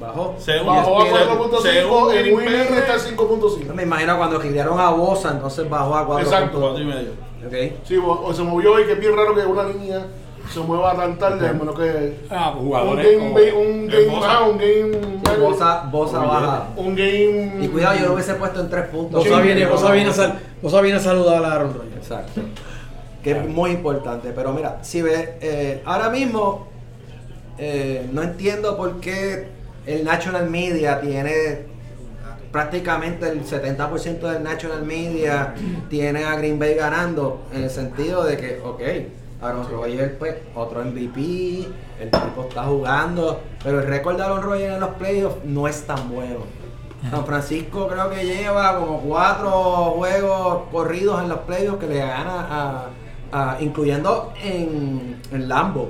[0.07, 0.35] Bajó.
[0.37, 3.73] Según Bajó a según 4.5, en el Winner PR, está 5.5.
[3.73, 6.25] Me imagino cuando giraron a Bosa, entonces bajó a 4.
[6.25, 6.59] Exacto.
[6.59, 7.09] cuatro y medio.
[7.45, 7.73] Ok.
[7.85, 10.05] Sí, o, o se movió y que es bien raro que una línea
[10.51, 13.05] se mueva tan tarde, a menos que Ah, un jugadores.
[13.05, 14.27] game, como- ba- un game, Bosa.
[14.31, 16.67] ah, un game, Bosa, Bosa baja.
[16.75, 17.57] un game.
[17.61, 19.23] Y cuidado, yo lo hubiese puesto en 3 puntos.
[19.23, 21.95] Bosa Sí, viene, Bosa viene, a sal, Bosa viene a saludar a Aaron Rodgers.
[21.97, 22.41] Exacto.
[23.23, 24.31] Que es muy importante.
[24.35, 26.67] Pero mira, si ves, eh, ahora mismo
[27.57, 29.47] eh, no entiendo por qué
[29.85, 31.71] el National Media tiene
[32.51, 35.53] prácticamente el 70% del National Media
[35.89, 38.81] tiene a Green Bay ganando en el sentido de que, ok,
[39.41, 41.67] Aaron Rodgers, pues, otro MVP,
[41.99, 45.81] el tipo está jugando, pero el récord de Aaron Rodgers en los playoffs no es
[45.85, 46.39] tan bueno.
[47.11, 49.49] San Francisco creo que lleva como cuatro
[49.97, 52.85] juegos corridos en los playoffs que le gana a,
[53.33, 55.89] a- incluyendo en, en Lambo.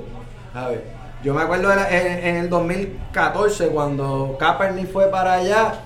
[0.52, 0.84] A ver,
[1.24, 5.80] yo me acuerdo en el 2014 cuando Kaepernick fue para allá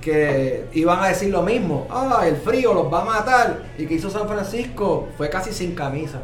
[0.00, 1.86] que iban a decir lo mismo.
[1.90, 3.62] Ah, el frío los va a matar.
[3.76, 6.20] Y que hizo San Francisco fue casi sin camisa.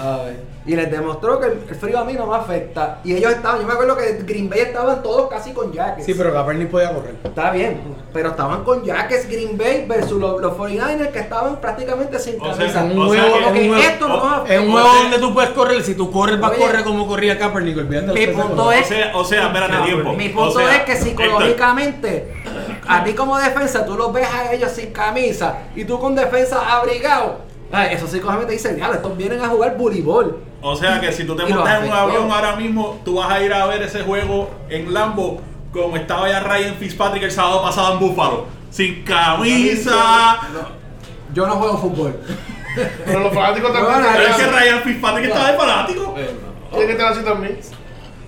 [0.00, 3.00] A ver, Y les demostró que el, el frío a mí no me afecta.
[3.04, 6.06] Y ellos estaban, yo me acuerdo que Green Bay estaban todos casi con jackets.
[6.06, 7.16] Sí, pero Kaepernick podía correr.
[7.22, 7.80] Está bien,
[8.12, 12.54] pero estaban con jackets Green Bay versus los, los 49ers que estaban prácticamente sin O
[12.54, 12.82] sea, camisa.
[12.82, 16.56] O un juego, esto o- un donde tú puedes correr, si tú corres, vas a
[16.56, 17.76] correr como corría Kaepernick.
[17.76, 20.12] Olvídate Mi punto es- O sea, o sea, espérate, tiempo.
[20.14, 22.32] Mi O punto sea, es que Héctor, psicológicamente,
[22.88, 26.76] a ti como defensa, tú los ves a ellos sin camisa y tú con defensa
[26.78, 27.51] abrigado.
[27.72, 30.38] Ay, eso psicológicamente dicen, diablo, estos vienen a jugar voleibol.
[30.60, 33.42] O sea que si tú te montas en un avión ahora mismo, tú vas a
[33.42, 35.40] ir a ver ese juego en Lambo
[35.72, 38.44] como estaba ya Ryan Fitzpatrick el sábado pasado en Buffalo.
[38.70, 40.38] Sin camisa.
[41.32, 42.14] Yo no juego fútbol.
[43.06, 43.94] Pero los fanáticos también.
[43.94, 46.14] Bueno, Pero es que Ryan Fitzpatrick estaba de fanático.
[46.74, 47.58] que estar así también.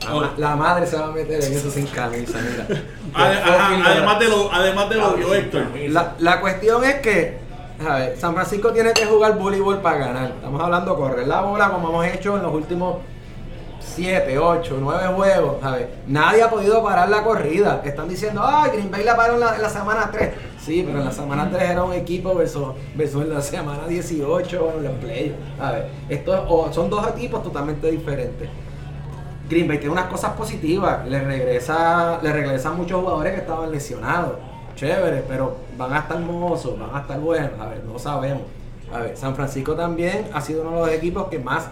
[0.06, 2.82] La, ma- la madre se va a meter en eso sin camisa, mira.
[3.14, 5.66] Ajá, además de lo, además de lo obvio, Héctor.
[5.88, 7.38] La, la cuestión es que,
[8.18, 10.26] San Francisco tiene que jugar voleibol para ganar.
[10.36, 12.96] Estamos hablando correr la bola como hemos hecho en los últimos
[13.80, 15.56] 7, 8, 9 juegos.
[16.06, 17.82] Nadie ha podido parar la corrida.
[17.84, 20.30] Están diciendo, ah, Green Bay la paró en la, semana 3.
[20.58, 24.72] Sí, pero en la semana 3 era un equipo versus, versus en la semana 18
[24.78, 25.38] en los playoffs.
[25.60, 28.48] A ver, esto es- o- son dos equipos totalmente diferentes.
[29.50, 31.06] Green Bay tiene unas cosas positivas.
[31.06, 34.32] Le regresa, le regresan muchos jugadores que estaban lesionados.
[34.74, 37.58] Chévere, pero van a estar mozos, van a estar buenos.
[37.60, 38.42] A ver, no sabemos.
[38.92, 41.68] A ver, San Francisco también ha sido uno de los equipos que más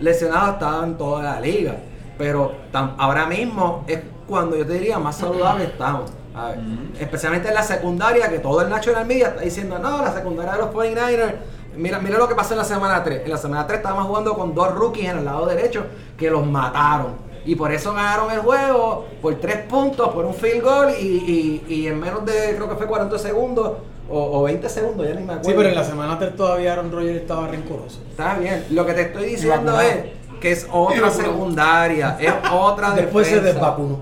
[0.00, 1.76] lesionados estaban en toda la liga.
[2.18, 6.10] Pero ahora mismo es cuando yo te diría más saludable estamos.
[6.34, 6.58] A ver,
[6.98, 10.58] Especialmente en la secundaria, que todo el National Media está diciendo, no, la secundaria de
[10.58, 11.34] los 49ers.
[11.76, 13.22] Mira, mira lo que pasó en la semana 3.
[13.24, 15.84] En la semana 3 estábamos jugando con dos rookies en el lado derecho
[16.16, 17.14] que los mataron.
[17.46, 21.74] Y por eso ganaron el juego por 3 puntos, por un field goal y, y-
[21.74, 23.72] y en menos de, creo que fue 40 segundos
[24.10, 25.50] o, o 20 segundos, ya ni me acuerdo.
[25.50, 28.00] Sí, pero en la semana 3 todavía Aaron Rodgers estaba rencoroso.
[28.10, 28.64] Está bien.
[28.70, 29.96] Lo que te estoy diciendo es
[30.40, 33.54] que es otra secundaria, es otra Después se defensa.
[33.60, 33.98] desvacunó.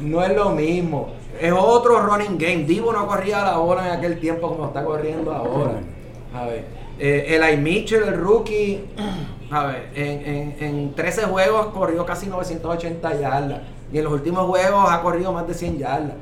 [0.00, 1.08] No es lo mismo.
[1.40, 2.64] Es otro running game.
[2.64, 5.80] Divo no corría la bola en aquel tiempo como está corriendo ahora.
[6.34, 6.64] A ver.
[6.98, 8.84] Eh, Eli Mitchell, el rookie,
[9.50, 13.60] a ver, en, en, en 13 juegos corrió casi 980 yardas.
[13.92, 16.14] Y en los últimos juegos ha corrido más de 100 yardas.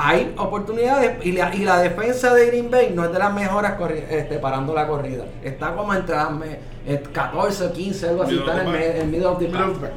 [0.00, 3.72] Hay oportunidades y la, y la defensa de Green Bay no es de las mejores
[4.08, 5.24] este, parando la corrida.
[5.42, 8.34] Está como entre las me- eh, 14 15, algo así.
[8.38, 9.92] Está en el, en middle of the pack.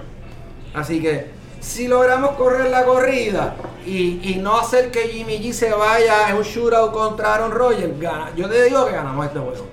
[0.73, 1.27] Así que
[1.59, 3.53] si logramos correr la corrida
[3.85, 7.99] y, y no hacer que Jimmy G se vaya en un shootout contra Aaron Rodgers,
[7.99, 9.65] gana- yo te digo que ganamos este juego.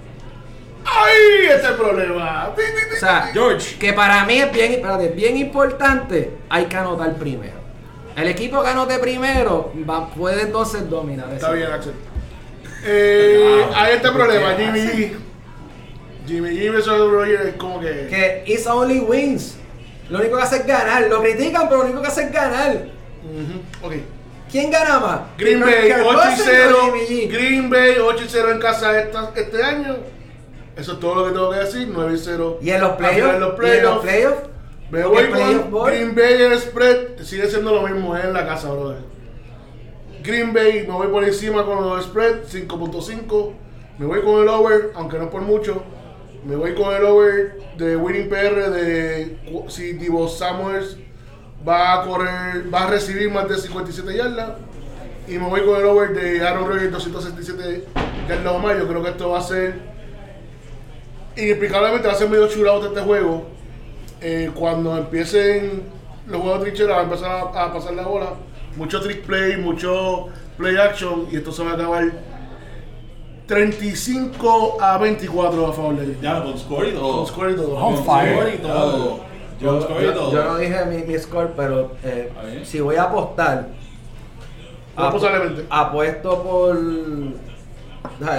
[1.05, 1.47] ¡Ay!
[1.47, 2.53] Ese es el problema.
[2.55, 3.77] O sea, George.
[3.79, 7.59] que para mí es bien, espérate, bien importante, hay que anotar primero.
[8.17, 11.33] El equipo que anote primero va- puede entonces dominar.
[11.33, 11.71] Está bien.
[11.71, 11.93] Axel.
[12.85, 14.55] Eh, Ah, hay este ¿por problema?
[14.57, 15.13] Jimmy G.
[16.27, 18.07] Jimmy G versus Rodgers es como que.
[18.09, 19.57] Que it's only wins.
[20.11, 21.03] Lo único que hace es ganar.
[21.09, 22.87] Lo critican, pero lo único que hace es ganar.
[23.83, 23.93] Ok.
[24.51, 25.21] ¿Quién gana más?
[25.37, 26.79] Green Bay 8 y Cousins o 0.
[26.85, 27.31] Jimmy G?
[27.33, 29.97] Green Bay 8 y 0 en casa esta- este año.
[30.79, 31.91] Eso es todo lo que tengo que decir.
[31.93, 32.59] 9 y 0.
[32.63, 33.33] ¿Y en los playoffs?
[33.33, 34.43] de los ¿Y en los playoffs.
[34.91, 35.87] Me ¿Qué voy playoff con?
[35.87, 37.19] Green Bay el spread.
[37.23, 38.99] Sigue siendo lo mismo en la casa, brother.
[40.23, 43.53] Green Bay, me voy por encima con los spread, 5.5.
[43.99, 45.83] Me voy con el over, aunque no por mucho.
[46.45, 49.37] Me voy con el over de Winning PR de
[49.67, 50.97] si Divo Samuels
[51.69, 54.53] va a correr, va a recibir más de 57 yardas.
[55.27, 57.85] Y me voy con el over de Aaron Rodgers 267
[58.29, 58.79] yardas o más.
[58.79, 59.88] Yo creo que esto va a ser
[61.39, 63.45] inexplicablemente va a ser medio churado este juego.
[64.21, 65.83] Eh, cuando empiecen
[66.27, 68.31] los juegos de trinchera, va a empezar a, a pasar la bola.
[68.77, 71.27] Mucho trick play, mucho play action.
[71.31, 72.05] Y esto se va a acabar
[73.47, 76.17] 35 a 24 a favor de ellos.
[76.21, 77.17] Ya, con score y todo.
[77.17, 77.75] Con score y todo.
[77.75, 78.37] Con On fire.
[78.37, 79.29] score y todo.
[79.61, 82.31] Yo, no dije mi, mi score, pero eh,
[82.65, 83.69] si voy a apostar,
[84.95, 85.65] posiblemente.
[85.71, 86.79] apuesto por.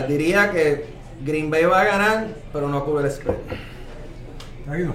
[0.08, 3.36] diría que Green Bay va a ganar, pero no cubre el spread.
[4.66, 4.94] Tranquilo.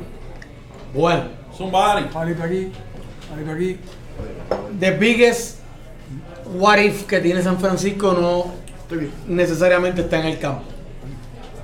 [0.94, 1.24] Bueno,
[1.56, 2.04] Somebody.
[2.12, 2.72] Palito aquí,
[3.28, 3.78] palito aquí.
[4.78, 5.58] the biggest
[6.58, 8.52] what if que tiene San Francisco no
[9.26, 10.64] necesariamente está en el campo.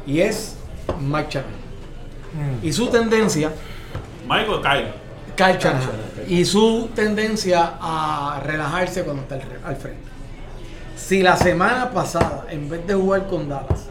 [0.07, 0.57] Y es
[1.01, 2.61] Mike Shanahan.
[2.62, 3.53] Y su tendencia,
[4.29, 4.92] Michael Kyle.
[5.37, 5.90] Kyle Shanahan,
[6.29, 10.01] y su tendencia a relajarse cuando está al frente.
[10.96, 13.89] Si la semana pasada, en vez de jugar con Dallas,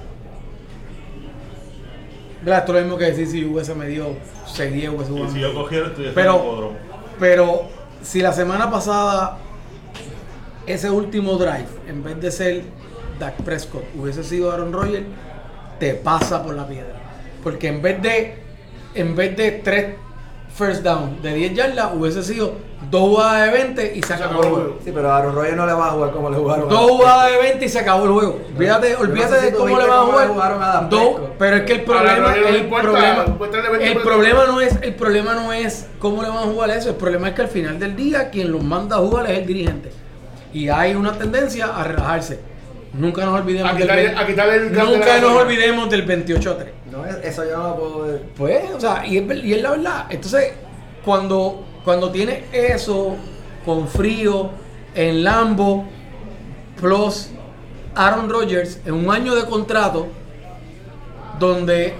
[2.58, 4.16] esto es lo mismo que decir si hubiese medido
[4.48, 5.32] 6-10 hubiese Y jugado.
[5.34, 6.72] si yo cogiera, estuviese en el Pero,
[7.20, 7.62] pero
[8.02, 9.38] si la semana pasada
[10.66, 12.64] ese último drive, en vez de ser
[13.20, 15.06] Dak Prescott, hubiese sido Aaron Rodgers,
[15.80, 16.96] te pasa por la piedra.
[17.44, 18.38] Porque en vez de
[18.96, 19.96] en vez de tres
[20.54, 22.54] first down de 10 yardas, hubiese sido
[22.90, 24.80] dos jugadas de 20 y se acabó el juego.
[24.84, 26.66] Sí, pero Aaron Rodgers no le va a jugar como le jugaron.
[26.70, 28.40] a- Dos jugadas de 20 y se acabó el juego.
[28.56, 30.28] Olvídate, no olvídate sé si de cómo le van a jugar.
[30.28, 33.92] jugaron a Dos- pero es que el A problema, el importa, problema, puede tener 20
[33.92, 36.90] el problema no es, el problema no es cómo le van a jugar eso.
[36.90, 39.46] El problema es que al final del día quien los manda a jugar es el
[39.46, 39.92] dirigente.
[40.52, 42.40] Y hay una tendencia a relajarse.
[42.92, 46.52] Nunca nos olvidemos A del quitarle- ve- a quitarle el Nunca nos olvidemos del 28
[46.52, 46.70] a 3.
[47.00, 48.22] No, eso yo no lo puedo ver.
[48.36, 50.06] Pues, o sea, y es, y es la verdad.
[50.10, 50.54] Entonces,
[51.04, 53.16] cuando, cuando tiene eso
[53.66, 54.52] con frío
[54.96, 55.86] en Lambo,
[56.80, 57.30] plus
[57.96, 60.08] Aaron Rodgers en un año de contrato,
[61.40, 61.94] donde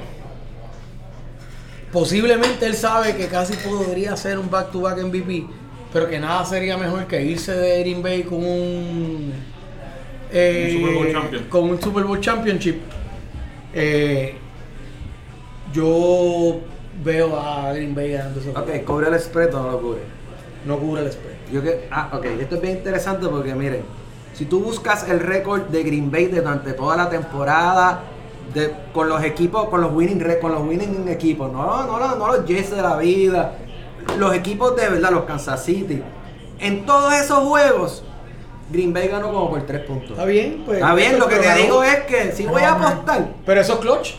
[1.92, 5.46] posiblemente él sabe que casi podría ser un back-to-back MVP,
[5.92, 9.34] pero que nada sería mejor que irse de Green Bay con un,
[10.32, 11.44] eh, Un Super Bowl champion.
[11.46, 12.76] con un Super Bowl Championship.
[13.74, 14.36] Eh,
[15.74, 16.60] yo
[17.04, 18.60] veo a Green Bay ganando juego.
[18.60, 20.02] Ok, cubre el spread o no lo cubre.
[20.66, 21.36] No cubre el spread.
[21.52, 23.84] Yo que, ah, ok, esto es bien interesante porque miren,
[24.34, 28.02] si tú buscas el récord de Green Bay durante toda la temporada,
[28.54, 32.28] de, con los equipos, con los winning con los winning equipos, no, no, no, no
[32.28, 33.56] los Jets de la vida,
[34.18, 36.02] los equipos de verdad, los Kansas City,
[36.60, 38.04] en todos esos juegos,
[38.72, 40.12] Green Bay ganó como por 3 puntos.
[40.12, 40.78] Está bien, pues.
[40.78, 43.80] Está bien, lo que te digo es que si voy a apostar, Pero eso es
[43.80, 44.14] clutch.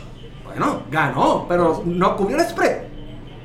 [0.51, 2.83] Bueno, ganó, pero no cubrió el spread.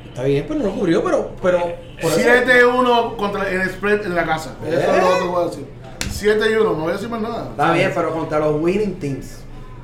[0.07, 1.31] Está bien, pero no cubrió, pero.
[1.41, 1.59] pero
[2.01, 4.55] por eso- 7-1 contra el spread en la casa.
[4.65, 5.65] Eso es lo que te voy a decir.
[6.09, 7.49] 7 y 1, no voy a decir más nada.
[7.51, 9.41] Está bien, pero contra los winning teams.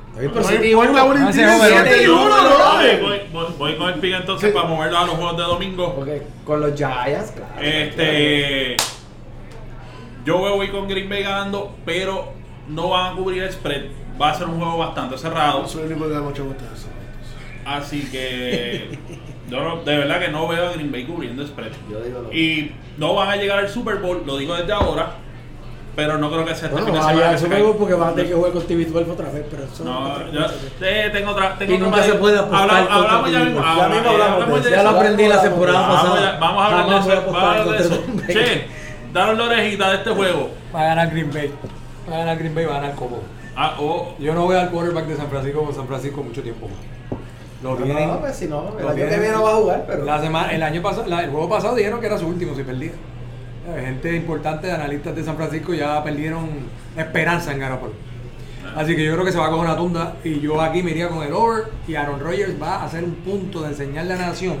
[0.08, 1.12] Está bien, No pero siete y importa, uno.
[1.14, 1.74] Willy, Ese tiene número.
[1.74, 3.08] 7 y 1, Voy, no.
[3.08, 4.54] voy, voy- voy con el pick entonces Sí.
[4.56, 5.94] para moverlo a los juegos de domingo.
[5.94, 7.52] Porque con los Giants, claro.
[7.60, 8.76] Este.
[10.24, 12.32] Yo voy con Green Bay ganando, pero
[12.68, 13.82] no van a cubrir el spread.
[14.20, 15.66] Va a ser un juego bastante cerrado.
[15.66, 16.86] Soy el único que da mucho gusto eso.
[17.64, 18.98] Así que.
[19.48, 21.72] yo no- de verdad que no veo a Green Bay cubriendo spread.
[21.90, 25.14] Yo Y no van a llegar al Super Bowl, lo digo desde ahora.
[25.94, 27.64] Pero no creo que sea este Bueno, fin de semana.
[27.78, 30.32] porque van a tener que jugar con TV12 otra vez, pero eso No, no.
[30.32, 30.40] yo
[30.80, 31.54] eh, tengo otra.
[31.58, 33.44] Tengo Y otra nunca más- se puede apostar Habla- Hablamos ya TV12.
[33.44, 33.60] mismo.
[33.76, 34.70] Ya mismo hablamos.
[34.70, 36.38] Ya lo aprendí la temporada pasada.
[36.40, 37.22] vamos a hablar de eso.
[37.26, 38.02] Vamos a hablar de eso.
[38.26, 38.66] Che,
[39.12, 40.50] danos la orejita de este juego.
[40.74, 41.52] Va a ganar Green Bay.
[42.10, 43.22] Va a ganar Green Bay, va a ganar Cobo.
[43.54, 46.68] Ah, oh, Yo no voy al quarterback de San Francisco con San Francisco mucho tiempo
[46.68, 46.78] más.
[47.62, 48.08] Lo vienen.
[48.08, 50.04] No, pues si no, el año que vienen- viene no va a jugar, pero.
[50.04, 52.62] La semana, el año pasado, la- el juego pasado dijeron que era su último si
[52.62, 52.90] perdía.
[53.68, 56.48] Eh, Gente importante, analistas de San Francisco ya perdieron
[56.96, 57.92] esperanza en Garoppolo.
[58.76, 60.90] Así que yo creo que se va a coger una tunda y yo aquí me
[60.92, 64.16] iría con el over y Aaron Rodgers va a hacer un punto de enseñarle a
[64.16, 64.56] la nación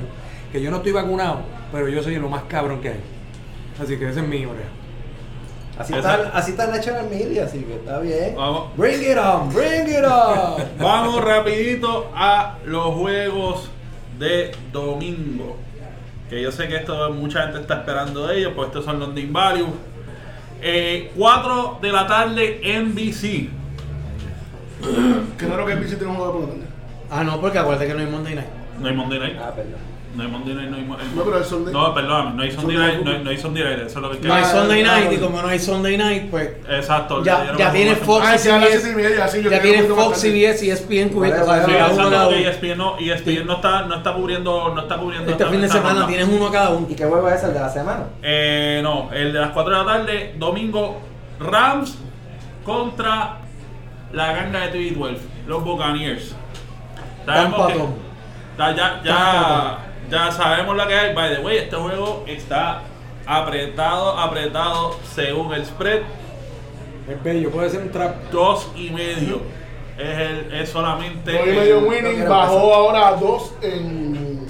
[0.52, 1.40] que yo no estoy vacunado,
[1.72, 3.00] pero yo soy lo más cabrón que hay.
[3.82, 4.68] Así que ese es mi oreja.
[5.78, 8.34] Así está, así está el National Media, así que está bien.
[8.36, 8.76] Vamos.
[8.76, 10.62] Bring it on, bring it on.
[10.78, 13.70] Vamos rapidito a los juegos
[14.18, 15.56] de domingo.
[16.28, 19.10] Que yo sé que esto mucha gente está esperando de ellos, pues estos son los
[19.32, 19.68] Value.
[20.60, 23.50] Eh, 4 de la tarde NBC.
[25.36, 26.66] Claro que PC tiene un juego de por la tarde.
[27.10, 28.48] Ah, no, porque acuérdate que no hay Monday Night.
[28.78, 29.36] No hay Monday Night.
[29.40, 29.91] Ah, perdón.
[30.14, 31.72] No hay Monday Night, no hay Monday No, pero el Sunday.
[31.72, 33.24] No, hay Sunday Sunday Night, no hay, Football.
[33.24, 35.48] no hay Sunday Night, eso es lo que No hay Sunday Night y como no
[35.48, 37.24] hay Sunday Night, pues Exacto.
[37.24, 37.96] ya, ya tiene.
[37.96, 38.80] Fox Ah, y sí, a las CBS.
[38.82, 40.18] siete y media, sí, yo Ya tiene Fox.
[40.20, 41.46] CBS y ESPN cubierto.
[41.46, 42.30] Vale, o sea, Sí, exacto.
[42.34, 45.90] ESPN no, ESPN no está, no está cubriendo, no está cubriendo Este fin de semana
[46.00, 46.06] ronda.
[46.08, 46.86] tienes uno cada uno.
[46.90, 48.04] ¿Y qué juego es el de la semana?
[48.22, 51.00] Eh, no, el de las 4 de la tarde, domingo,
[51.40, 51.96] Rams
[52.64, 53.38] contra
[54.12, 56.34] la ganga de TV12, los Buccaneers.
[57.24, 57.78] Sabemos que-
[58.58, 59.78] ya, ya,
[60.10, 61.14] ya sabemos lo que hay.
[61.14, 62.82] By the way, este juego está
[63.26, 66.02] apretado, apretado según el spread.
[67.08, 68.30] Es bello, puede ser un trap.
[68.30, 69.40] Dos y medio.
[69.98, 71.32] Es, el, es solamente.
[71.32, 74.46] Dos y medio winning, bajó ahora a 2 en,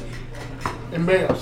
[0.93, 1.39] en Vegas.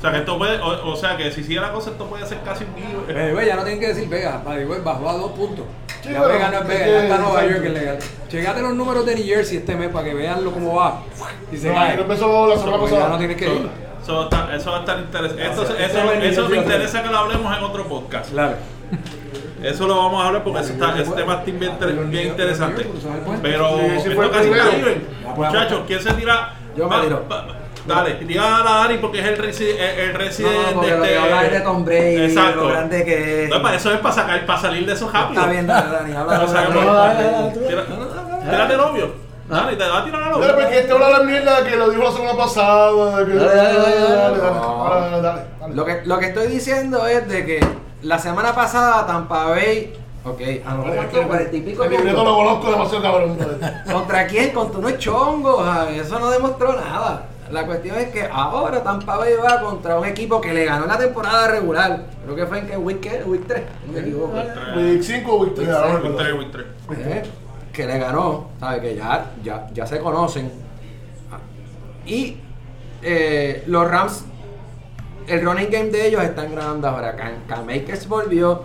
[0.00, 2.24] O sea que esto puede, o, o sea que si sigue la cosa, esto puede
[2.26, 3.28] ser casi un giveaway.
[3.28, 5.66] Eh, güey, ya no tienen que decir Vega, way, bajó a dos puntos.
[6.02, 7.50] Sí, ya Vega no es Vega, ya está Nueva exacto.
[7.50, 7.98] York es legal.
[8.28, 11.02] Checate los números de New Jersey este mes para que vean lo cómo va.
[11.52, 11.90] Y se No, cae.
[11.92, 13.68] ahí empezó la semana Pues ya no tienes que ir.
[14.02, 15.46] Eso, está- eso va a estar interesante.
[15.46, 18.30] Eso, Ese- eso, ese me interesa que lo hablemos en otro podcast.
[18.30, 18.54] Claro.
[19.62, 22.86] Eso lo vamos a hablar porque eso está, ese tema está bien, inter- bien interesante.
[23.42, 26.54] Pero Sí, sí fue esto casi podemos- Muchachos, ¿quién se tira?
[26.74, 27.24] Yo me Va- tiro.
[27.94, 31.02] Dale, tira a Dani porque es el, resi- el, el No, residente no, porque lo
[31.02, 32.60] de que habla es de Tom Brady, Exacto.
[32.62, 33.50] lo grande que es.
[33.50, 35.40] No, para eso es para sacar, para salir de eso rápido.
[35.40, 37.50] Está bien, dale, Dani, habla No dale, dale,
[38.50, 39.30] Tírate novio.
[39.48, 40.54] Dale, te va a tirar a Dale, novio.
[40.54, 43.16] porque este habla la mierda que lo dijo la semana pasada.
[43.18, 44.38] de que- Dale, dale, dale, dale.
[44.38, 44.40] dale.
[44.40, 45.74] Dale, dale, dale.
[45.74, 47.60] Lo que, lo que estoy diciendo es de que
[48.02, 49.94] la semana pasada Tampa Bay.
[50.22, 53.38] Ok, a lo mejor que cuarenta y pico El libreto lo conozco demasiado cabrón.
[53.90, 54.50] ¿Contra quién?
[54.50, 55.66] Contra unos chongos.
[55.66, 57.24] ay, Eso no demostró nada.
[57.50, 60.96] La cuestión es que ahora Tampa Bay va contra un equipo que le ganó la
[60.98, 62.06] temporada regular.
[62.24, 63.22] Creo que fue en que week, ¿qué?
[63.26, 63.62] week 3.
[63.86, 64.32] No me equivoco.
[64.76, 65.68] Week 5 o Week 3.
[65.68, 66.16] ahora no Week recuerdo.
[66.18, 66.66] tres, week tres.
[67.06, 67.22] Eh,
[67.72, 68.80] que le ganó, ¿sabe?
[68.80, 70.50] Que ya, ya, ya se conocen.
[72.06, 72.36] Y
[73.02, 74.24] eh, los Rams,
[75.26, 77.16] el running game de ellos está en Granada ahora.
[77.16, 78.62] Cam, Cam Akers volvió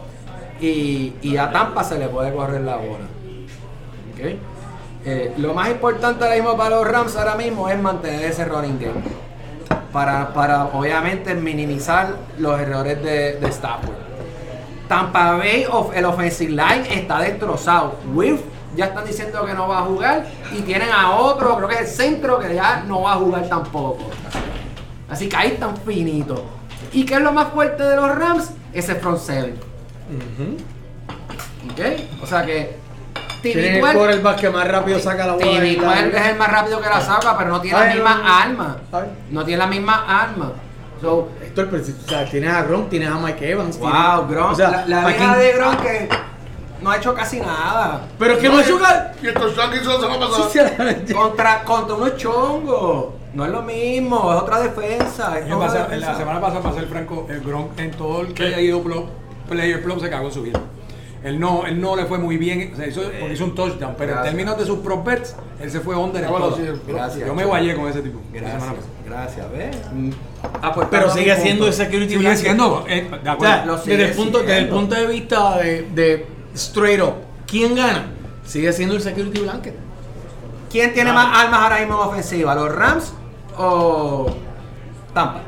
[0.59, 3.05] y, y a Tampa se le puede correr la bola.
[4.13, 4.37] ¿Ok?
[5.05, 8.79] Eh, lo más importante ahora mismo para los Rams ahora mismo es mantener ese running
[8.79, 9.01] game.
[9.91, 13.95] Para, para obviamente minimizar los errores de, de Stafford.
[14.87, 17.95] Tampa Bay, of- el offensive line está destrozado.
[18.13, 18.41] Wilf
[18.75, 21.81] ya están diciendo que no va a jugar y tienen a otro, creo que es
[21.81, 24.09] el centro, que ya no va a jugar tampoco.
[25.09, 26.41] Así que ahí están finitos.
[26.91, 28.51] ¿Y qué es lo más fuerte de los Rams?
[28.73, 29.55] Ese front seven.
[31.71, 31.79] ¿Ok?
[32.21, 32.75] O sea que
[33.53, 35.45] Tiene el Tibicuel quarterback que más rápido saca la bola.
[35.45, 35.59] la-
[36.19, 38.33] es el más rápido que la saca, pero no tiene Ay, las no, mismas no.
[38.35, 38.77] armas.
[38.91, 39.03] Ay.
[39.31, 40.47] No tiene las mismas armas.
[41.01, 43.77] So, Héctor, pero si- o sea, tienes a Gronk, tienes a Mike Evans.
[43.79, 44.51] wow, tienes- Gronk.
[44.51, 46.09] o sea, la la de Gronk que
[46.81, 48.01] no ha hecho casi nada.
[48.17, 49.13] Pero es que no es jugar.
[49.21, 50.49] Y el touchdown que hizo la semana pasada.
[50.49, 51.13] Sinceramente.
[51.13, 53.05] Contra, contra unos chongos.
[53.33, 55.37] No es lo mismo, es otra defensa.
[55.37, 56.11] es Yo otra pasé- defensa.
[56.13, 58.45] la semana pasada, para ser franco, el Gronk en todo el que ¿Qué?
[58.45, 59.09] haya ido plop,
[59.49, 60.59] player plop se cagó en su vida.
[61.25, 63.95] Él no, él no le fue muy bien, o sea, hizo, porque hizo un touchdown,
[63.97, 64.31] pero Gracias.
[64.31, 66.29] en términos de sus prop bets, él se fue under Ah,
[66.87, 67.25] Gracias.
[67.27, 68.19] Yo me guayé con ese tipo.
[68.31, 68.53] Gracias.
[68.61, 68.77] pasada.
[69.07, 69.75] Gracias, ¿ves?
[70.61, 71.83] Ah, pues, Pero sigue siendo el punto.
[71.83, 72.43] security Sigue blanket.
[72.45, 73.55] siendo, eh, de O acuerdo.
[73.55, 77.13] sea, Lo desde, el punto, desde el punto de vista de, de straight up,
[77.47, 78.05] ¿quién gana?
[78.45, 79.73] Sigue siendo el security blanket.
[80.71, 82.53] ¿Quién tiene más armas ahora mismo en ofensiva?
[82.53, 83.13] ¿Los Rams
[83.57, 84.27] o
[85.13, 85.41] Tampa?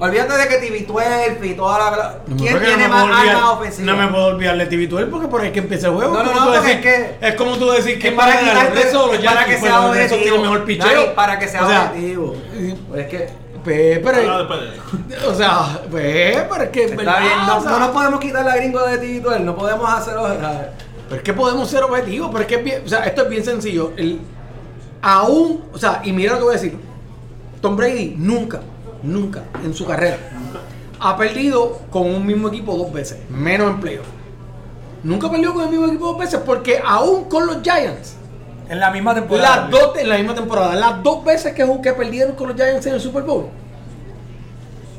[0.00, 2.18] Olvídate de que TV12 y toda la.
[2.24, 3.86] ¿Quién Porque tiene no me más puedo olvidar- armas ofensivas?
[3.96, 6.14] No me puedo olvidar de TV12 porque por ahí es que empieza el juego.
[6.14, 8.12] No, Es no, como no, tú porque decir- es que- Es como tú decir que
[8.12, 10.22] para para ganar los o los para que pues sea objetivo.
[10.22, 10.86] tienen mejor picheo.
[10.88, 12.36] Dani, para que sea O sea, objetivo.
[12.96, 13.28] Es que
[13.62, 14.48] Pues, pero,
[15.28, 17.88] o sea, pues, pero es que es está verdad, bien, no, o sea, no nos
[17.90, 20.26] podemos quitar la gringo de TV12, no podemos hacerlo.
[21.10, 23.28] Pero es que podemos ser objetivos, pero es que es bien, o sea, esto es
[23.28, 23.92] bien sencillo.
[23.98, 24.18] El,
[25.02, 26.78] aún, o sea, y mira lo que voy a decir.
[27.60, 28.60] Tom Brady nunca,
[29.02, 30.18] nunca en su carrera
[31.00, 34.06] ha perdido con un mismo equipo dos veces, menos en playoff.
[35.02, 38.16] Nunca perdió con el mismo equipo dos veces porque aún con los Giants,
[38.68, 39.62] En la misma temporada.
[39.62, 42.84] las dos en la misma temporada, las dos veces que, que perdieron con los Giants
[42.86, 43.46] en el Super Bowl.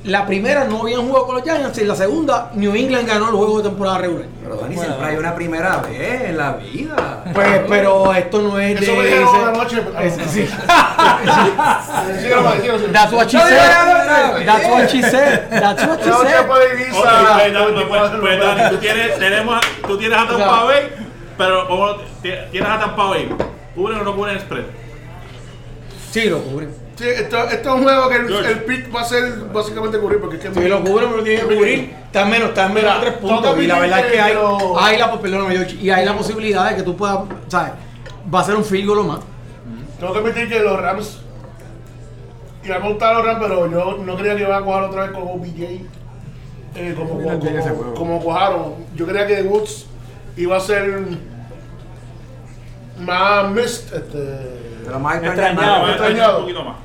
[0.04, 3.36] La primera no habían jugado con los Giants y la segunda New England ganó el
[3.36, 4.26] juego de temporada regular.
[4.41, 7.24] Pero Dani, siempre hay una primera vez en la vida.
[7.32, 9.84] Pues, pero esto no es Eso de me dijeron ese- una noche.
[10.02, 10.49] es- sí.
[12.91, 14.45] That's what she said.
[14.45, 15.49] That's what she said.
[15.52, 16.47] That's what she said.
[16.47, 20.89] pues, Dani, pues, 24 pues, Dani, tú tienes, tenemos, a- tú tienes a Tampa Bay,
[21.38, 23.30] pero tienes a Tampa Bay,
[23.76, 24.64] ¿cubren o no cubren el spread?
[26.12, 26.74] Sí, lo cubren.
[27.02, 30.20] Sí, esto, esto es un juego que el, el pick va a ser básicamente cubrir
[30.22, 31.95] porque es que Sí, lo cubren, pero tienen que cubrir.
[32.06, 33.58] Está menos, está menos tres puntos.
[33.58, 36.70] Y la verdad es que hay, lo- hay la, perdóname, George, y hay la posibilidad
[36.70, 37.74] de que tú puedas, ¿sabes?
[38.34, 39.20] Va a ser un field goal o más.
[39.99, 41.20] tengo que admitir que los Rams
[42.64, 45.12] y me gustado los Rams, pero yo no creía que iban a cojar otra vez
[45.12, 45.82] con OBJ
[46.76, 48.76] eh, como, como, como, cojaron.
[48.95, 49.88] Yo creía que Woods
[50.38, 51.04] iba a ser
[52.99, 53.93] más missed.
[53.93, 55.89] Este, Pero más Extrañado.
[55.89, 56.38] Extrañado.
[56.38, 56.76] un poquito más.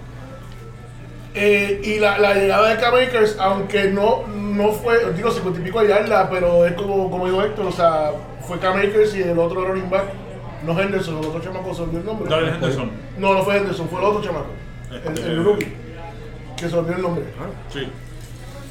[1.39, 5.83] Eh, y la, la llegada de K-Makers, aunque no, no fue, digo, 50 y pico
[5.83, 9.67] de yardas, pero es como, como dijo Héctor, o sea, fue K-Makers y el otro
[9.67, 10.05] running back,
[10.65, 12.31] no Henderson, el otro chamaco se olvidó el nombre.
[12.31, 12.91] David Henderson.
[13.19, 14.47] No, no fue Henderson, fue el otro chamaco,
[14.91, 15.73] el, el rookie,
[16.57, 17.25] que se olvidó el nombre.
[17.71, 17.87] Sí.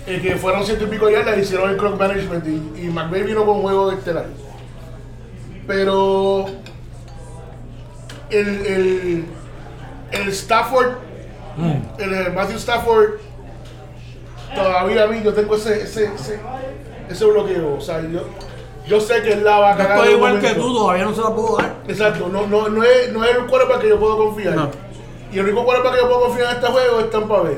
[0.07, 3.23] Eh, que fueron ciento y pico de yardas hicieron el clock management y, y McVay
[3.23, 4.25] vino con juego de estelar.
[5.67, 6.45] Pero
[8.29, 9.25] el, el,
[10.11, 10.93] el Stafford,
[11.97, 13.19] el, eh, Matthew Stafford,
[14.53, 16.39] todavía a mí yo tengo ese, ese, ese,
[17.09, 17.75] ese bloqueo.
[17.75, 18.21] O sea, yo,
[18.87, 21.13] yo sé que él la va a Yo estoy en igual que tú, todavía no
[21.13, 21.75] se la puedo dar.
[21.87, 24.55] Exacto, no, no, no, es, no es el quarterback que yo puedo confiar.
[24.55, 24.69] No.
[25.31, 27.57] Y el único quarterback que yo puedo confiar en este juego es Tampa Bay.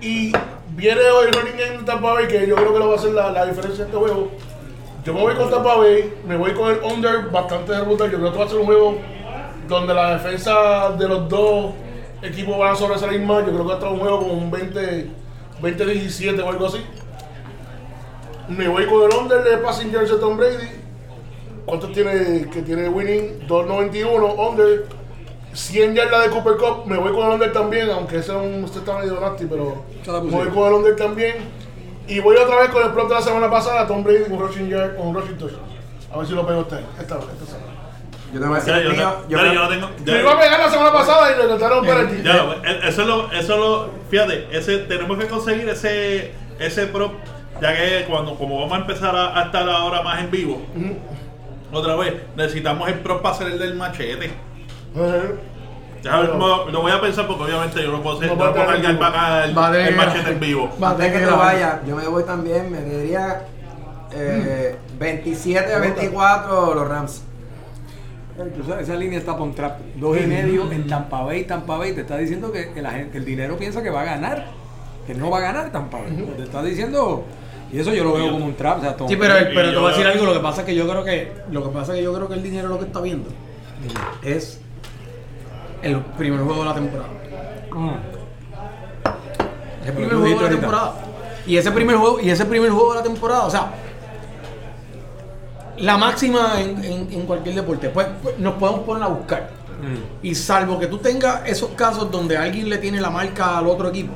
[0.00, 0.32] Y
[0.70, 2.96] viene hoy el running game de Tampa Bay, que yo creo que lo va a
[2.96, 4.30] hacer la, la diferencia en este juego.
[5.04, 8.06] Yo me voy con Tampa Bay, me voy con el under bastante de ruta.
[8.06, 8.98] Yo creo que va a ser un juego
[9.66, 11.72] donde la defensa de los dos
[12.22, 13.46] equipos van a sobresalir más.
[13.46, 15.10] Yo creo que va a estar un juego con un 20
[15.62, 16.84] 20-17 o algo así.
[18.48, 20.68] Me voy con el under de passing yards de Tom Brady.
[21.66, 23.46] ¿Cuánto tiene que tiene winning?
[23.46, 24.86] 2.91 under.
[25.52, 26.86] 100 yardas de Cooper Cup.
[26.86, 29.84] Me voy con el under también, aunque ese es un, este está medio nasty, pero
[30.22, 31.36] me voy con el under también.
[32.06, 34.68] Y voy otra vez con el plot de la semana pasada, Tom Brady con rushing
[34.68, 35.68] yard, con rushing touchdown.
[36.12, 37.77] A ver si lo pego esta, esta, esta semana.
[38.32, 39.12] Yo te voy a decir Ya, el yo, mío.
[39.26, 39.90] te- Yo ya, no tengo.
[40.04, 42.22] ya- Me iba a pegar la semana pasada y le trataron un penalti.
[42.22, 46.32] Ya, lo- e- eso es lo, eso es lo, fíjate, ese, tenemos que conseguir ese,
[46.58, 47.12] ese prop,
[47.62, 50.60] ya que cuando, como vamos a empezar a, a estar ahora más en vivo,
[51.72, 54.30] otra vez, necesitamos el prop para hacer el del machete.
[56.02, 58.38] Ya, Pero- lo, lo voy a pensar porque obviamente yo no puedo hacer, No no,
[58.52, 60.70] puedo cargar para acá el, el que machete en vivo.
[60.82, 61.46] Va a Antes tener que grabar.
[61.54, 63.42] vayas, yo me voy también, me diría
[64.12, 67.22] eh, 27 a 24 los Rams.
[68.46, 69.80] Incluso esa línea está por trap.
[69.96, 71.44] Dos y medio en Tampa Bay.
[71.44, 74.02] Tampa Bay te está diciendo que, que la gente, que el dinero piensa que va
[74.02, 74.46] a ganar.
[75.06, 76.34] Que no va a ganar Tampa Bay.
[76.36, 77.24] Te está diciendo.
[77.72, 78.78] Y eso yo lo veo como un trap.
[78.78, 80.74] O sea, Sí, pero, pero te voy a decir algo, lo que pasa es que
[80.74, 82.86] yo creo que lo que pasa es que yo creo que el dinero lo que
[82.86, 83.28] está viendo
[84.22, 84.60] es
[85.82, 87.08] el primer juego de la temporada.
[87.72, 87.90] Mm.
[89.86, 90.94] El primer juego de la temporada.
[91.46, 93.72] Y ese primer juego, y ese primer juego de la temporada, o sea,
[95.80, 99.50] la máxima en, en- en cualquier deporte, pues, pues, nos podemos poner a buscar.
[100.24, 103.88] Y salvo que tú tengas esos casos donde alguien le tiene la marca al otro
[103.90, 104.12] equipo,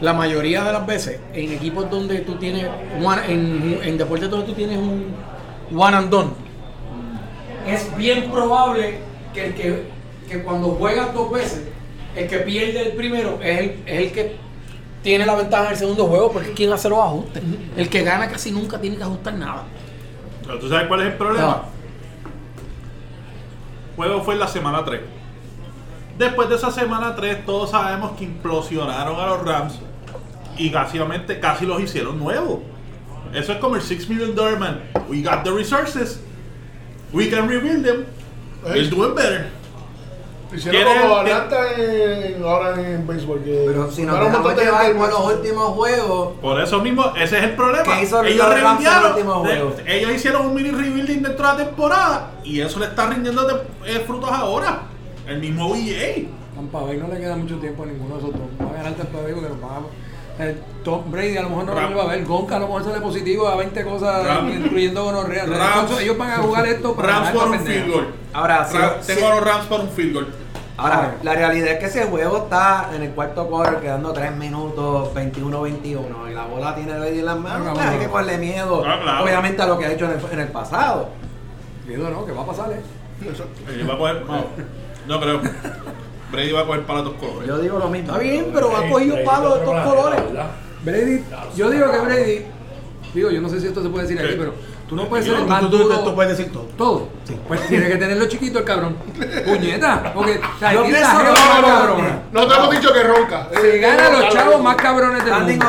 [0.00, 2.66] la mayoría de las veces en equipos donde tú tienes,
[3.04, 5.14] one- en, en deportes donde tú tienes un
[5.76, 6.30] one and done,
[7.68, 8.98] es bien probable
[9.32, 9.82] que el que,
[10.28, 11.62] que cuando juegas dos veces,
[12.16, 14.36] el que pierde el primero es el, es el que
[15.02, 17.42] tiene la ventaja en el segundo juego porque es quien hace los ajustes.
[17.76, 19.64] El que gana casi nunca tiene que ajustar nada.
[20.46, 21.50] Pero tú sabes cuál es el problema.
[21.50, 21.64] Ah.
[23.96, 25.00] juego fue en la semana 3.
[26.18, 29.78] Después de esa semana 3, todos sabemos que implosionaron a los Rams
[30.56, 32.60] y básicamente casi los hicieron nuevos.
[33.34, 34.82] Eso es como el 6 million dollar man.
[35.08, 36.20] We got the resources.
[37.12, 38.06] We can rebuild them.
[38.64, 39.50] We're doing better.
[40.54, 43.42] Hicieron ¿Quién es como Atlanta en, ahora en béisbol.
[43.42, 47.44] Que Pero si nos dejamos llevar por los últimos juegos, Por eso mismo, ese es
[47.44, 47.84] el problema.
[47.84, 49.74] ¿Qué hizo los ellos el juego?
[49.86, 53.62] ellos hicieron un mini rebuilding dentro de la temporada y eso le está rindiendo de-
[53.86, 54.82] eh, frutos ahora.
[55.26, 56.28] El mismo VA.
[56.54, 58.42] Tampa Bay no le queda mucho tiempo a ninguno de esos dos.
[58.60, 59.80] Va a ganar Tampa Bay porque nos van a...
[60.38, 62.24] eh, Tom Brady a lo mejor no Ram- lo va a ver.
[62.24, 65.44] Gonca a lo mejor sale positivo a 20 cosas, Ram- incluyendo gonorrea.
[65.46, 67.80] Rams- Entonces, ellos van a jugar esto para Rams ganar por un pendeja.
[67.84, 68.06] field goal.
[68.32, 68.78] ahora sí.
[69.06, 70.34] Tengo a los Rams por un field goal.
[70.78, 75.08] Ahora, la realidad es que ese juego está en el cuarto quarter quedando 3 minutos,
[75.14, 78.82] 21-21, y la bola tiene Brady en las manos, Ah, pues, hay que ponerle miedo,
[78.86, 79.24] Ah, claro.
[79.24, 81.08] obviamente, a lo que ha hecho en el, en el pasado.
[81.86, 82.80] Miedo no, que va a pasar, eh.
[83.22, 84.44] Eh, va a coger- no,
[85.06, 85.40] no creo.
[86.30, 87.48] Brady va a coger para dos colores.
[87.48, 88.08] Yo digo lo mismo.
[88.08, 90.20] Está bien, pero ha cogido palos de planeta, colores.
[90.84, 91.24] Brady,
[91.56, 92.44] yo digo que Brady,
[93.14, 94.54] digo, yo no sé si esto se puede decir aquí, pero
[94.88, 95.98] tú no puedes ser el Tú, más tú, tú, duro.
[96.00, 96.64] tú puedes decir todo.
[96.76, 97.08] Todo.
[97.48, 98.96] Pues tiene que tenerlo chiquito el cabrón.
[99.46, 100.12] Puñeta.
[100.14, 101.34] Porque no, no, no,
[101.66, 102.18] cabrona.
[102.32, 103.48] No te hemos dicho que ronca.
[103.52, 105.66] Se Eh, gana ronca, los chavos más cabrones del mundo.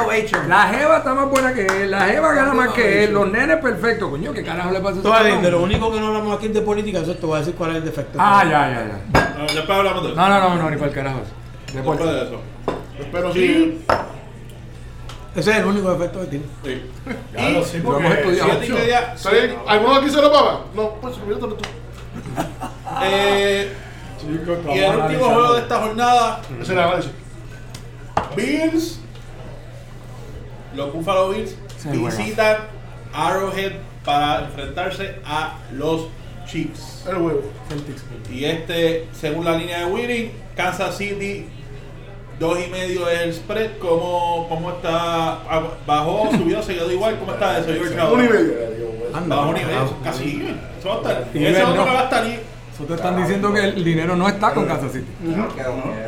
[0.47, 1.91] La jeva está más buena que él.
[1.91, 3.13] La jeva gana más que él.
[3.13, 4.09] Los nenes perfectos.
[4.09, 6.53] Coño, ¿qué carajo le pasa a ese de lo único que no hablamos aquí es
[6.53, 8.18] de política, eso te voy a decir cuál es el defecto.
[8.22, 9.01] Ah, ya, ya, ya.
[9.38, 10.18] Ah, Después hablamos de eso.
[10.18, 11.20] No, no, no, no, ni para el carajo.
[11.74, 12.41] Después de eso.
[13.11, 13.82] Pero sí.
[15.38, 16.45] Ese es el único defecto que tiene.
[16.63, 16.81] Sí.
[17.71, 18.35] Sí, lo porque.
[19.15, 19.53] ¿Sabes?
[19.67, 20.65] ¿Alguno aquí se lo papa?
[20.73, 21.55] No, pues olvídate tú.
[23.03, 23.71] Eh,
[24.19, 27.11] Chicos, y el último juego de esta jornada, Ese era análisis.
[28.35, 28.99] Bills.
[30.75, 32.57] Los Buffalo Bills Sí, visitan
[33.13, 33.73] Arrowhead
[34.03, 36.07] para enfrentarse a los
[36.47, 37.05] Chiefs.
[37.07, 37.41] El huevo.
[38.31, 41.47] Y este, según la línea de Winning, Kansas City,
[42.39, 43.77] dos y medio es el spread.
[43.79, 45.41] ¿Cómo, cómo está?
[45.49, 47.17] Ah, ¿Bajó, subió, se quedó igual?
[47.19, 47.69] ¿Cómo está eso?
[47.73, 48.13] George?
[48.13, 48.53] Un y medio.
[49.13, 50.57] Anda, Bajo nivel, casi.
[50.79, 51.27] Eso va a estar.
[51.33, 51.93] Nivel otro no.
[51.93, 52.39] va a estar ahí.
[52.73, 55.07] Eso te están diciendo que el dinero no está con Kansas City.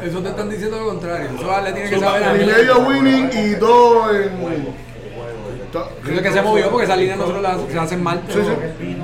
[0.04, 1.30] Eso te están diciendo lo contrario.
[1.36, 4.90] Eso le tiene que saber a Un y medio winning y dos en.
[6.14, 8.22] Es que se movió porque esa línea nosotros la se hacen mal.
[8.28, 8.98] Sí, sí.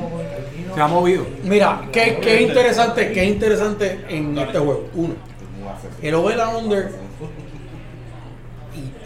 [0.75, 1.25] Se ha movido.
[1.43, 4.89] Mira, qué, qué interesante, qué interesante en este juego.
[4.93, 5.15] Uno,
[6.01, 6.91] el over under,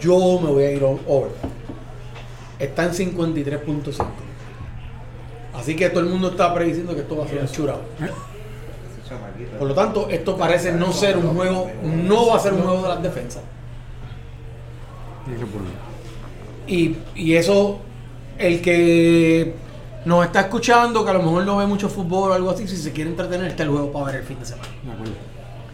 [0.00, 1.30] yo me voy a ir over.
[2.58, 4.06] Está en 53.5.
[5.54, 7.80] Así que todo el mundo está prediciendo que esto va a ser un shootout.
[9.58, 12.82] Por lo tanto, esto parece no ser un juego, no va a ser un juego
[12.82, 13.42] de las defensas.
[16.66, 17.78] Y, y eso,
[18.38, 19.54] el que
[20.04, 22.76] nos está escuchando, que a lo mejor no ve mucho fútbol o algo así, si
[22.76, 24.68] se quiere entretener, este es el juego para ver el fin de semana.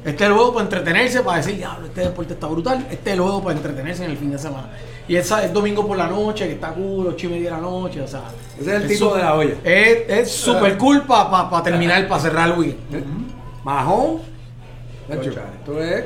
[0.07, 2.87] Este es el juego para entretenerse, para decir, diablo, este deporte está brutal.
[2.89, 4.71] Este es el juego para entretenerse en el fin de semana.
[5.09, 7.63] Y esa es domingo por la noche, que está cool, ocho y media de la
[7.63, 8.23] noche, o sea.
[8.57, 9.55] Ese es el tipo de la olla.
[9.65, 13.05] Es es súper cool para terminar, para cerrar el weekend.
[13.65, 14.19] Mahón.
[15.09, 16.05] Nacho, Esto es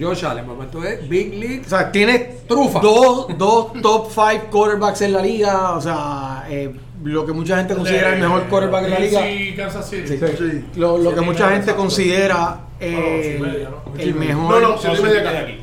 [0.00, 0.64] Josh Allen, papá.
[0.64, 1.62] Esto es Big League.
[1.66, 2.80] O sea, tienes Trufa.
[2.80, 5.72] Dos, dos top five quarterbacks en la liga.
[5.72, 6.74] O sea, eh,
[7.04, 9.22] lo que mucha gente considera el mejor quarterback en la liga.
[9.22, 10.08] Sí, Kansas City.
[10.08, 10.18] Sí.
[10.38, 10.64] Sí.
[10.76, 14.00] Lo, lo que mucha gente considera eh, No, ocho y media, ¿no?
[14.00, 14.62] el No, mejor.
[14.62, 15.38] no, siete y media acá.
[15.40, 15.58] aquí.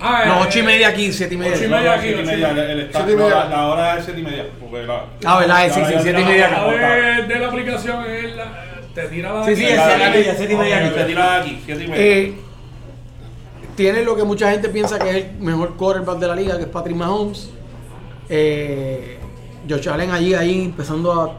[0.00, 1.52] Ah, No, eh, ocho y media aquí, siete y media.
[1.54, 1.74] ocho y aquí.
[1.74, 1.88] media.
[1.88, 2.22] No, siete
[3.12, 4.46] y media, no, la, hora es 7 y media.
[5.24, 5.64] Ah, ¿verdad?
[5.66, 8.64] Sí, sí, la- siete y la- media la- de, la aplicación es la,
[8.94, 10.76] te tira la Sí, sí, la- es la- siete y la- media, siete y media
[10.76, 10.94] Ok, aquí.
[10.94, 12.04] te tira aquí, 7 y media.
[12.06, 12.34] Eh,
[13.76, 16.62] tiene lo que mucha gente piensa que es el mejor quarterback de la liga, que
[16.64, 17.50] es Patrick Mahomes.
[18.28, 19.18] Eh,
[19.68, 21.32] Josh Allen allí, ahí empezando a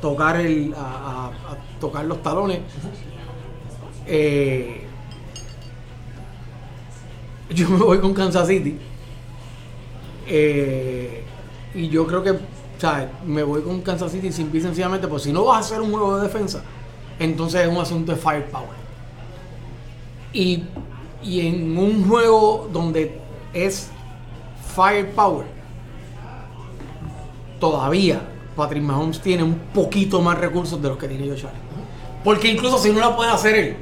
[0.00, 2.58] tocar el, a, a- a tocar los talones.
[4.06, 4.82] Eh,
[7.50, 8.78] yo me voy con Kansas City.
[10.26, 11.24] Eh,
[11.74, 12.34] y yo creo que,
[12.78, 15.80] sea, me voy con Kansas City simple y sencillamente, pues si no vas a hacer
[15.80, 16.62] un juego de defensa,
[17.18, 18.82] entonces es un asunto de firepower.
[20.32, 20.64] Y,
[21.22, 23.18] y en un juego donde
[23.52, 23.90] es
[24.74, 25.46] firepower,
[27.60, 28.22] todavía
[28.56, 31.60] Patrick Mahomes tiene un poquito más recursos de los que tiene Josh Allen.
[32.24, 33.76] Porque incluso si no la puede hacer él,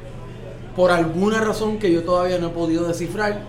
[0.75, 3.41] por alguna razón que yo todavía no he podido descifrar,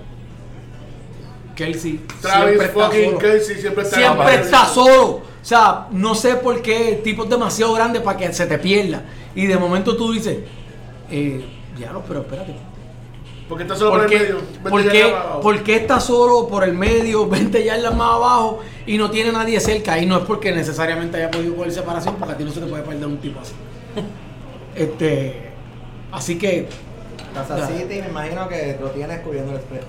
[1.55, 3.18] Kelsey Travis siempre está fucking solo.
[3.18, 5.05] Kelsey siempre está Siempre está solo.
[5.11, 8.59] O sea, no sé por qué el tipo es demasiado grande para que se te
[8.59, 9.03] pierda.
[9.35, 10.39] Y de momento tú dices,
[11.11, 11.45] eh,
[11.79, 12.55] ya no, pero espérate.
[13.49, 14.37] Porque está solo por ¿Por el qué, medio.
[14.62, 18.61] vete por ya qué- por qué está solo por el medio, 20 yardas más abajo
[18.87, 19.99] y no tiene nadie cerca?
[19.99, 22.66] Y no es porque necesariamente haya podido coger separación, porque a ti no se te
[22.66, 23.53] puede perder un tipo así.
[24.75, 25.51] este,
[26.12, 26.68] así que,
[27.34, 27.66] Kansas Ya.
[27.68, 29.82] City me imagino que lo tienes cubriendo el spread.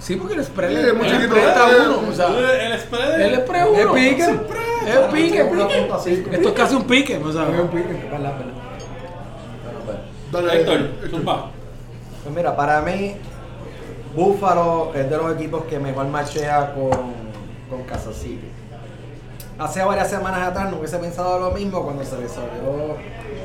[0.00, 1.36] sí, porque el Sí, el es muy spread chiquito.
[1.36, 2.08] está uno.
[2.08, 2.26] O sea,
[2.66, 3.20] el spread.
[3.20, 3.94] el spread Es uno.
[3.94, 4.22] pique.
[4.22, 6.34] Es pique, pique.
[6.36, 7.16] Esto es casi un pique.
[7.18, 7.92] O sea, Es un pique.
[8.10, 8.52] Verdad, verdad.
[9.64, 9.96] Bueno, pues.
[10.32, 10.90] Dale, Héctor.
[12.24, 13.14] Pues mira, para mí,
[14.14, 16.90] Buffalo es de los equipos que mejor machea con,
[17.70, 18.50] con Kansas City.
[19.58, 22.96] Hace varias semanas atrás no hubiese pensado lo mismo cuando se le salió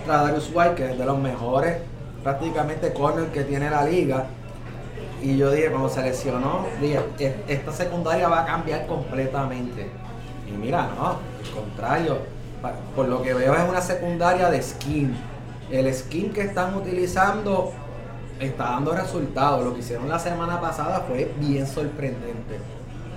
[0.07, 1.77] Darius White, que es de los mejores
[2.23, 4.25] prácticamente corner que tiene la liga.
[5.21, 9.87] Y yo dije, cuando se lesionó, dije, "E- esta secundaria va a cambiar completamente.
[10.47, 12.17] Y mira, no, al contrario.
[12.95, 15.15] Por lo que veo es una secundaria de skin.
[15.71, 17.71] El skin que están utilizando
[18.39, 19.63] está dando resultados.
[19.63, 22.59] Lo que hicieron la semana pasada fue bien sorprendente.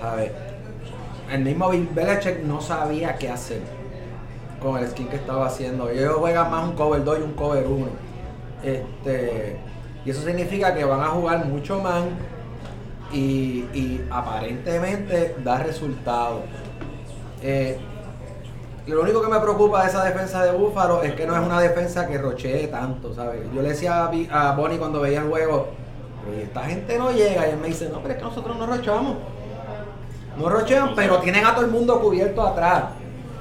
[0.01, 0.33] A ver,
[1.31, 3.61] el mismo Bill Belichick no sabía qué hacer
[4.61, 5.89] con el skin que estaba haciendo.
[5.89, 7.87] Ellos juegan más un cover 2 y un cover 1.
[8.65, 9.57] Este,
[10.03, 12.03] y eso significa que van a jugar mucho más
[13.13, 16.41] y, aparentemente da resultados.
[17.43, 17.77] Eh,
[18.87, 21.59] lo único que me preocupa de esa defensa de Búfalo es que no es una
[21.59, 23.41] defensa que rochee tanto, ¿sabes?
[23.53, 25.69] Yo le decía a, Bonnie cuando veía el juego,
[26.23, 28.57] pero ¿y esta gente no llega y él me dice, no, pero es que nosotros
[28.57, 29.17] no rochamos.
[30.37, 32.85] No rochean, pero tienen a todo el mundo cubierto atrás.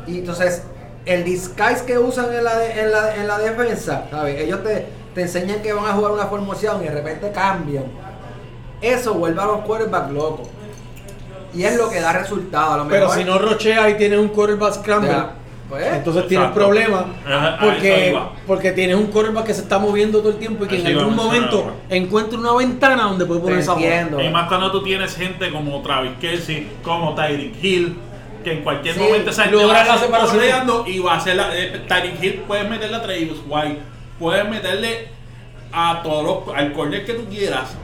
[0.07, 0.63] Y entonces,
[1.05, 4.41] el disguise que usan en la, en la, en la defensa, ¿sabes?
[4.41, 7.85] Ellos te, te enseñan que van a jugar una formación y de repente cambian.
[8.81, 10.49] Eso vuelve a los quarterbacks locos.
[11.55, 12.75] Y es lo que da resultado.
[12.75, 15.31] A lo pero mejor- si no rochea y tienes un quarterback scramble, Ya,
[15.69, 17.05] pues, entonces tienes problemas
[17.61, 20.87] porque, porque tienes un quarterback que se está moviendo todo el tiempo y que en
[20.99, 21.73] algún momento ahora.
[21.91, 23.75] encuentra una ventana donde puede poner esa.
[23.81, 27.97] Y más cuando tú tienes gente como Travis Kelsey, como Tyreek Hill,
[28.43, 30.83] que en cualquier Sí, momento gente logra la separación.
[30.87, 31.57] y va a hacer la.
[31.57, 33.79] eh, Tyreek Hill puedes meterle a Travis White,
[34.19, 35.09] puedes meterle
[35.73, 37.75] a todos los, al corner que tú quieras.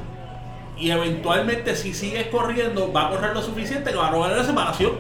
[0.77, 4.45] Y eventualmente, si sigues corriendo, va a correr lo suficiente que va a robar la
[4.45, 4.93] separación.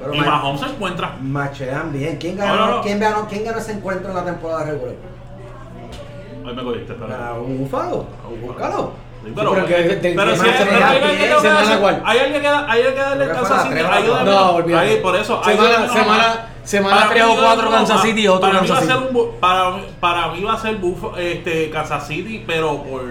[0.00, 1.16] Pero y ma- Mahomes se encuentra.
[1.20, 2.16] Machean bien.
[2.18, 2.82] ¿Quién ganó, No, no, no.
[2.82, 4.94] ¿quién, ganó, ¿Quién ganó ese encuentro en la temporada regular?
[6.46, 7.28] Hoy me cogiste, espera.
[7.30, 8.06] A Búfalo.
[8.40, 8.92] Búscalo.
[9.24, 12.02] Sí, pero que- que- que- pero que si hay, pero alguien que darle- cuál.
[12.06, 13.74] hay alguien que da- hay alguien que darle Creo que Kansas fue la City.
[13.74, 14.30] tres o la ayúdame.
[14.30, 14.88] No, olvídate.
[14.88, 15.42] Ahí, por eso.
[15.44, 18.60] Semana- semana- semana Para tres mí, o cuatro no, Kansas no, City y otro para
[18.62, 19.18] mí Kansas va a ser City.
[19.20, 23.02] un para, para mí va a ser Buff- este, Kansas City, pero por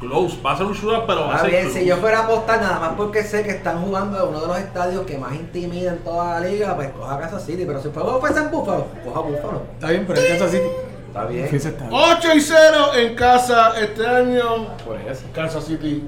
[0.00, 0.38] close.
[0.44, 1.78] Va a ser un shootout, pero va a ser bien, close.
[1.80, 4.46] si yo fuera a apostar nada más porque sé que están jugando en uno de
[4.48, 7.64] los estadios que más intimida en toda la liga, pues coja Kansas City.
[7.66, 9.62] Pero si fuera a pensar en Búfalo, coja Búfalo.
[9.74, 10.66] Está bien, pero es Kansas City.
[11.08, 11.44] Está bien.
[11.46, 12.00] Fíjese, está bien.
[12.18, 14.68] 8 y 0 en casa este año.
[14.84, 15.22] Por eso.
[15.34, 16.02] Kansas City.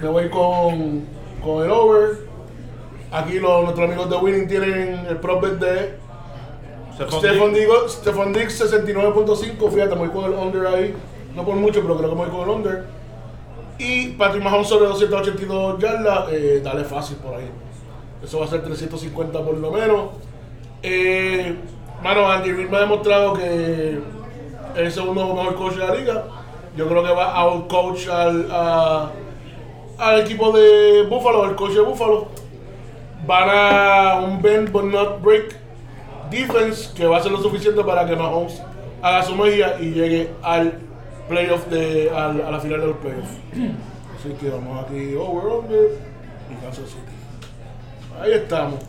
[0.00, 1.04] Me voy con,
[1.42, 2.33] con el over.
[3.14, 5.94] Aquí los, nuestros amigos de Winning tienen el prop bet de
[7.88, 9.70] Stefan Diggs 69.5.
[9.70, 10.94] Fíjate, me voy con el under ahí.
[11.34, 12.84] No por mucho, pero creo que me voy con el under.
[13.78, 16.26] Y Patrick Mahomes sobre 282 yardas.
[16.32, 17.50] Eh, dale fácil por ahí.
[18.22, 20.10] Eso va a ser 350 por lo menos.
[20.82, 21.56] Eh,
[22.02, 23.98] mano, Andy Reid me ha demostrado que es
[24.76, 26.24] el segundo mejor coach de la liga.
[26.76, 29.10] Yo creo que va a outcoach al, a-
[29.98, 32.26] al equipo de Buffalo, el coach de Buffalo.
[33.26, 35.56] Van a un bend but not break
[36.30, 38.60] defense que va a ser lo suficiente para que Mahomes
[39.02, 40.78] haga su magia y llegue al
[41.28, 43.30] playoff de al- a la final de los playoffs.
[44.18, 45.98] Así que vamos aquí over under
[46.50, 47.00] y Kansas City.
[48.20, 48.80] Ahí estamos.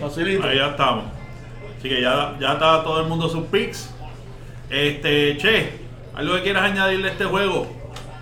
[0.00, 0.46] Facilito.
[0.46, 1.04] Ahí ya estamos.
[1.78, 3.90] Así que ya, ya está todo el mundo sus picks.
[4.70, 5.72] Este, che,
[6.14, 7.66] algo que quieras añadirle a este juego.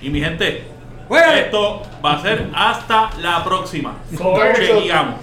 [0.00, 0.64] Y mi gente,
[1.36, 3.94] esto va a ser hasta la próxima.
[4.10, 5.16] Chequeamos.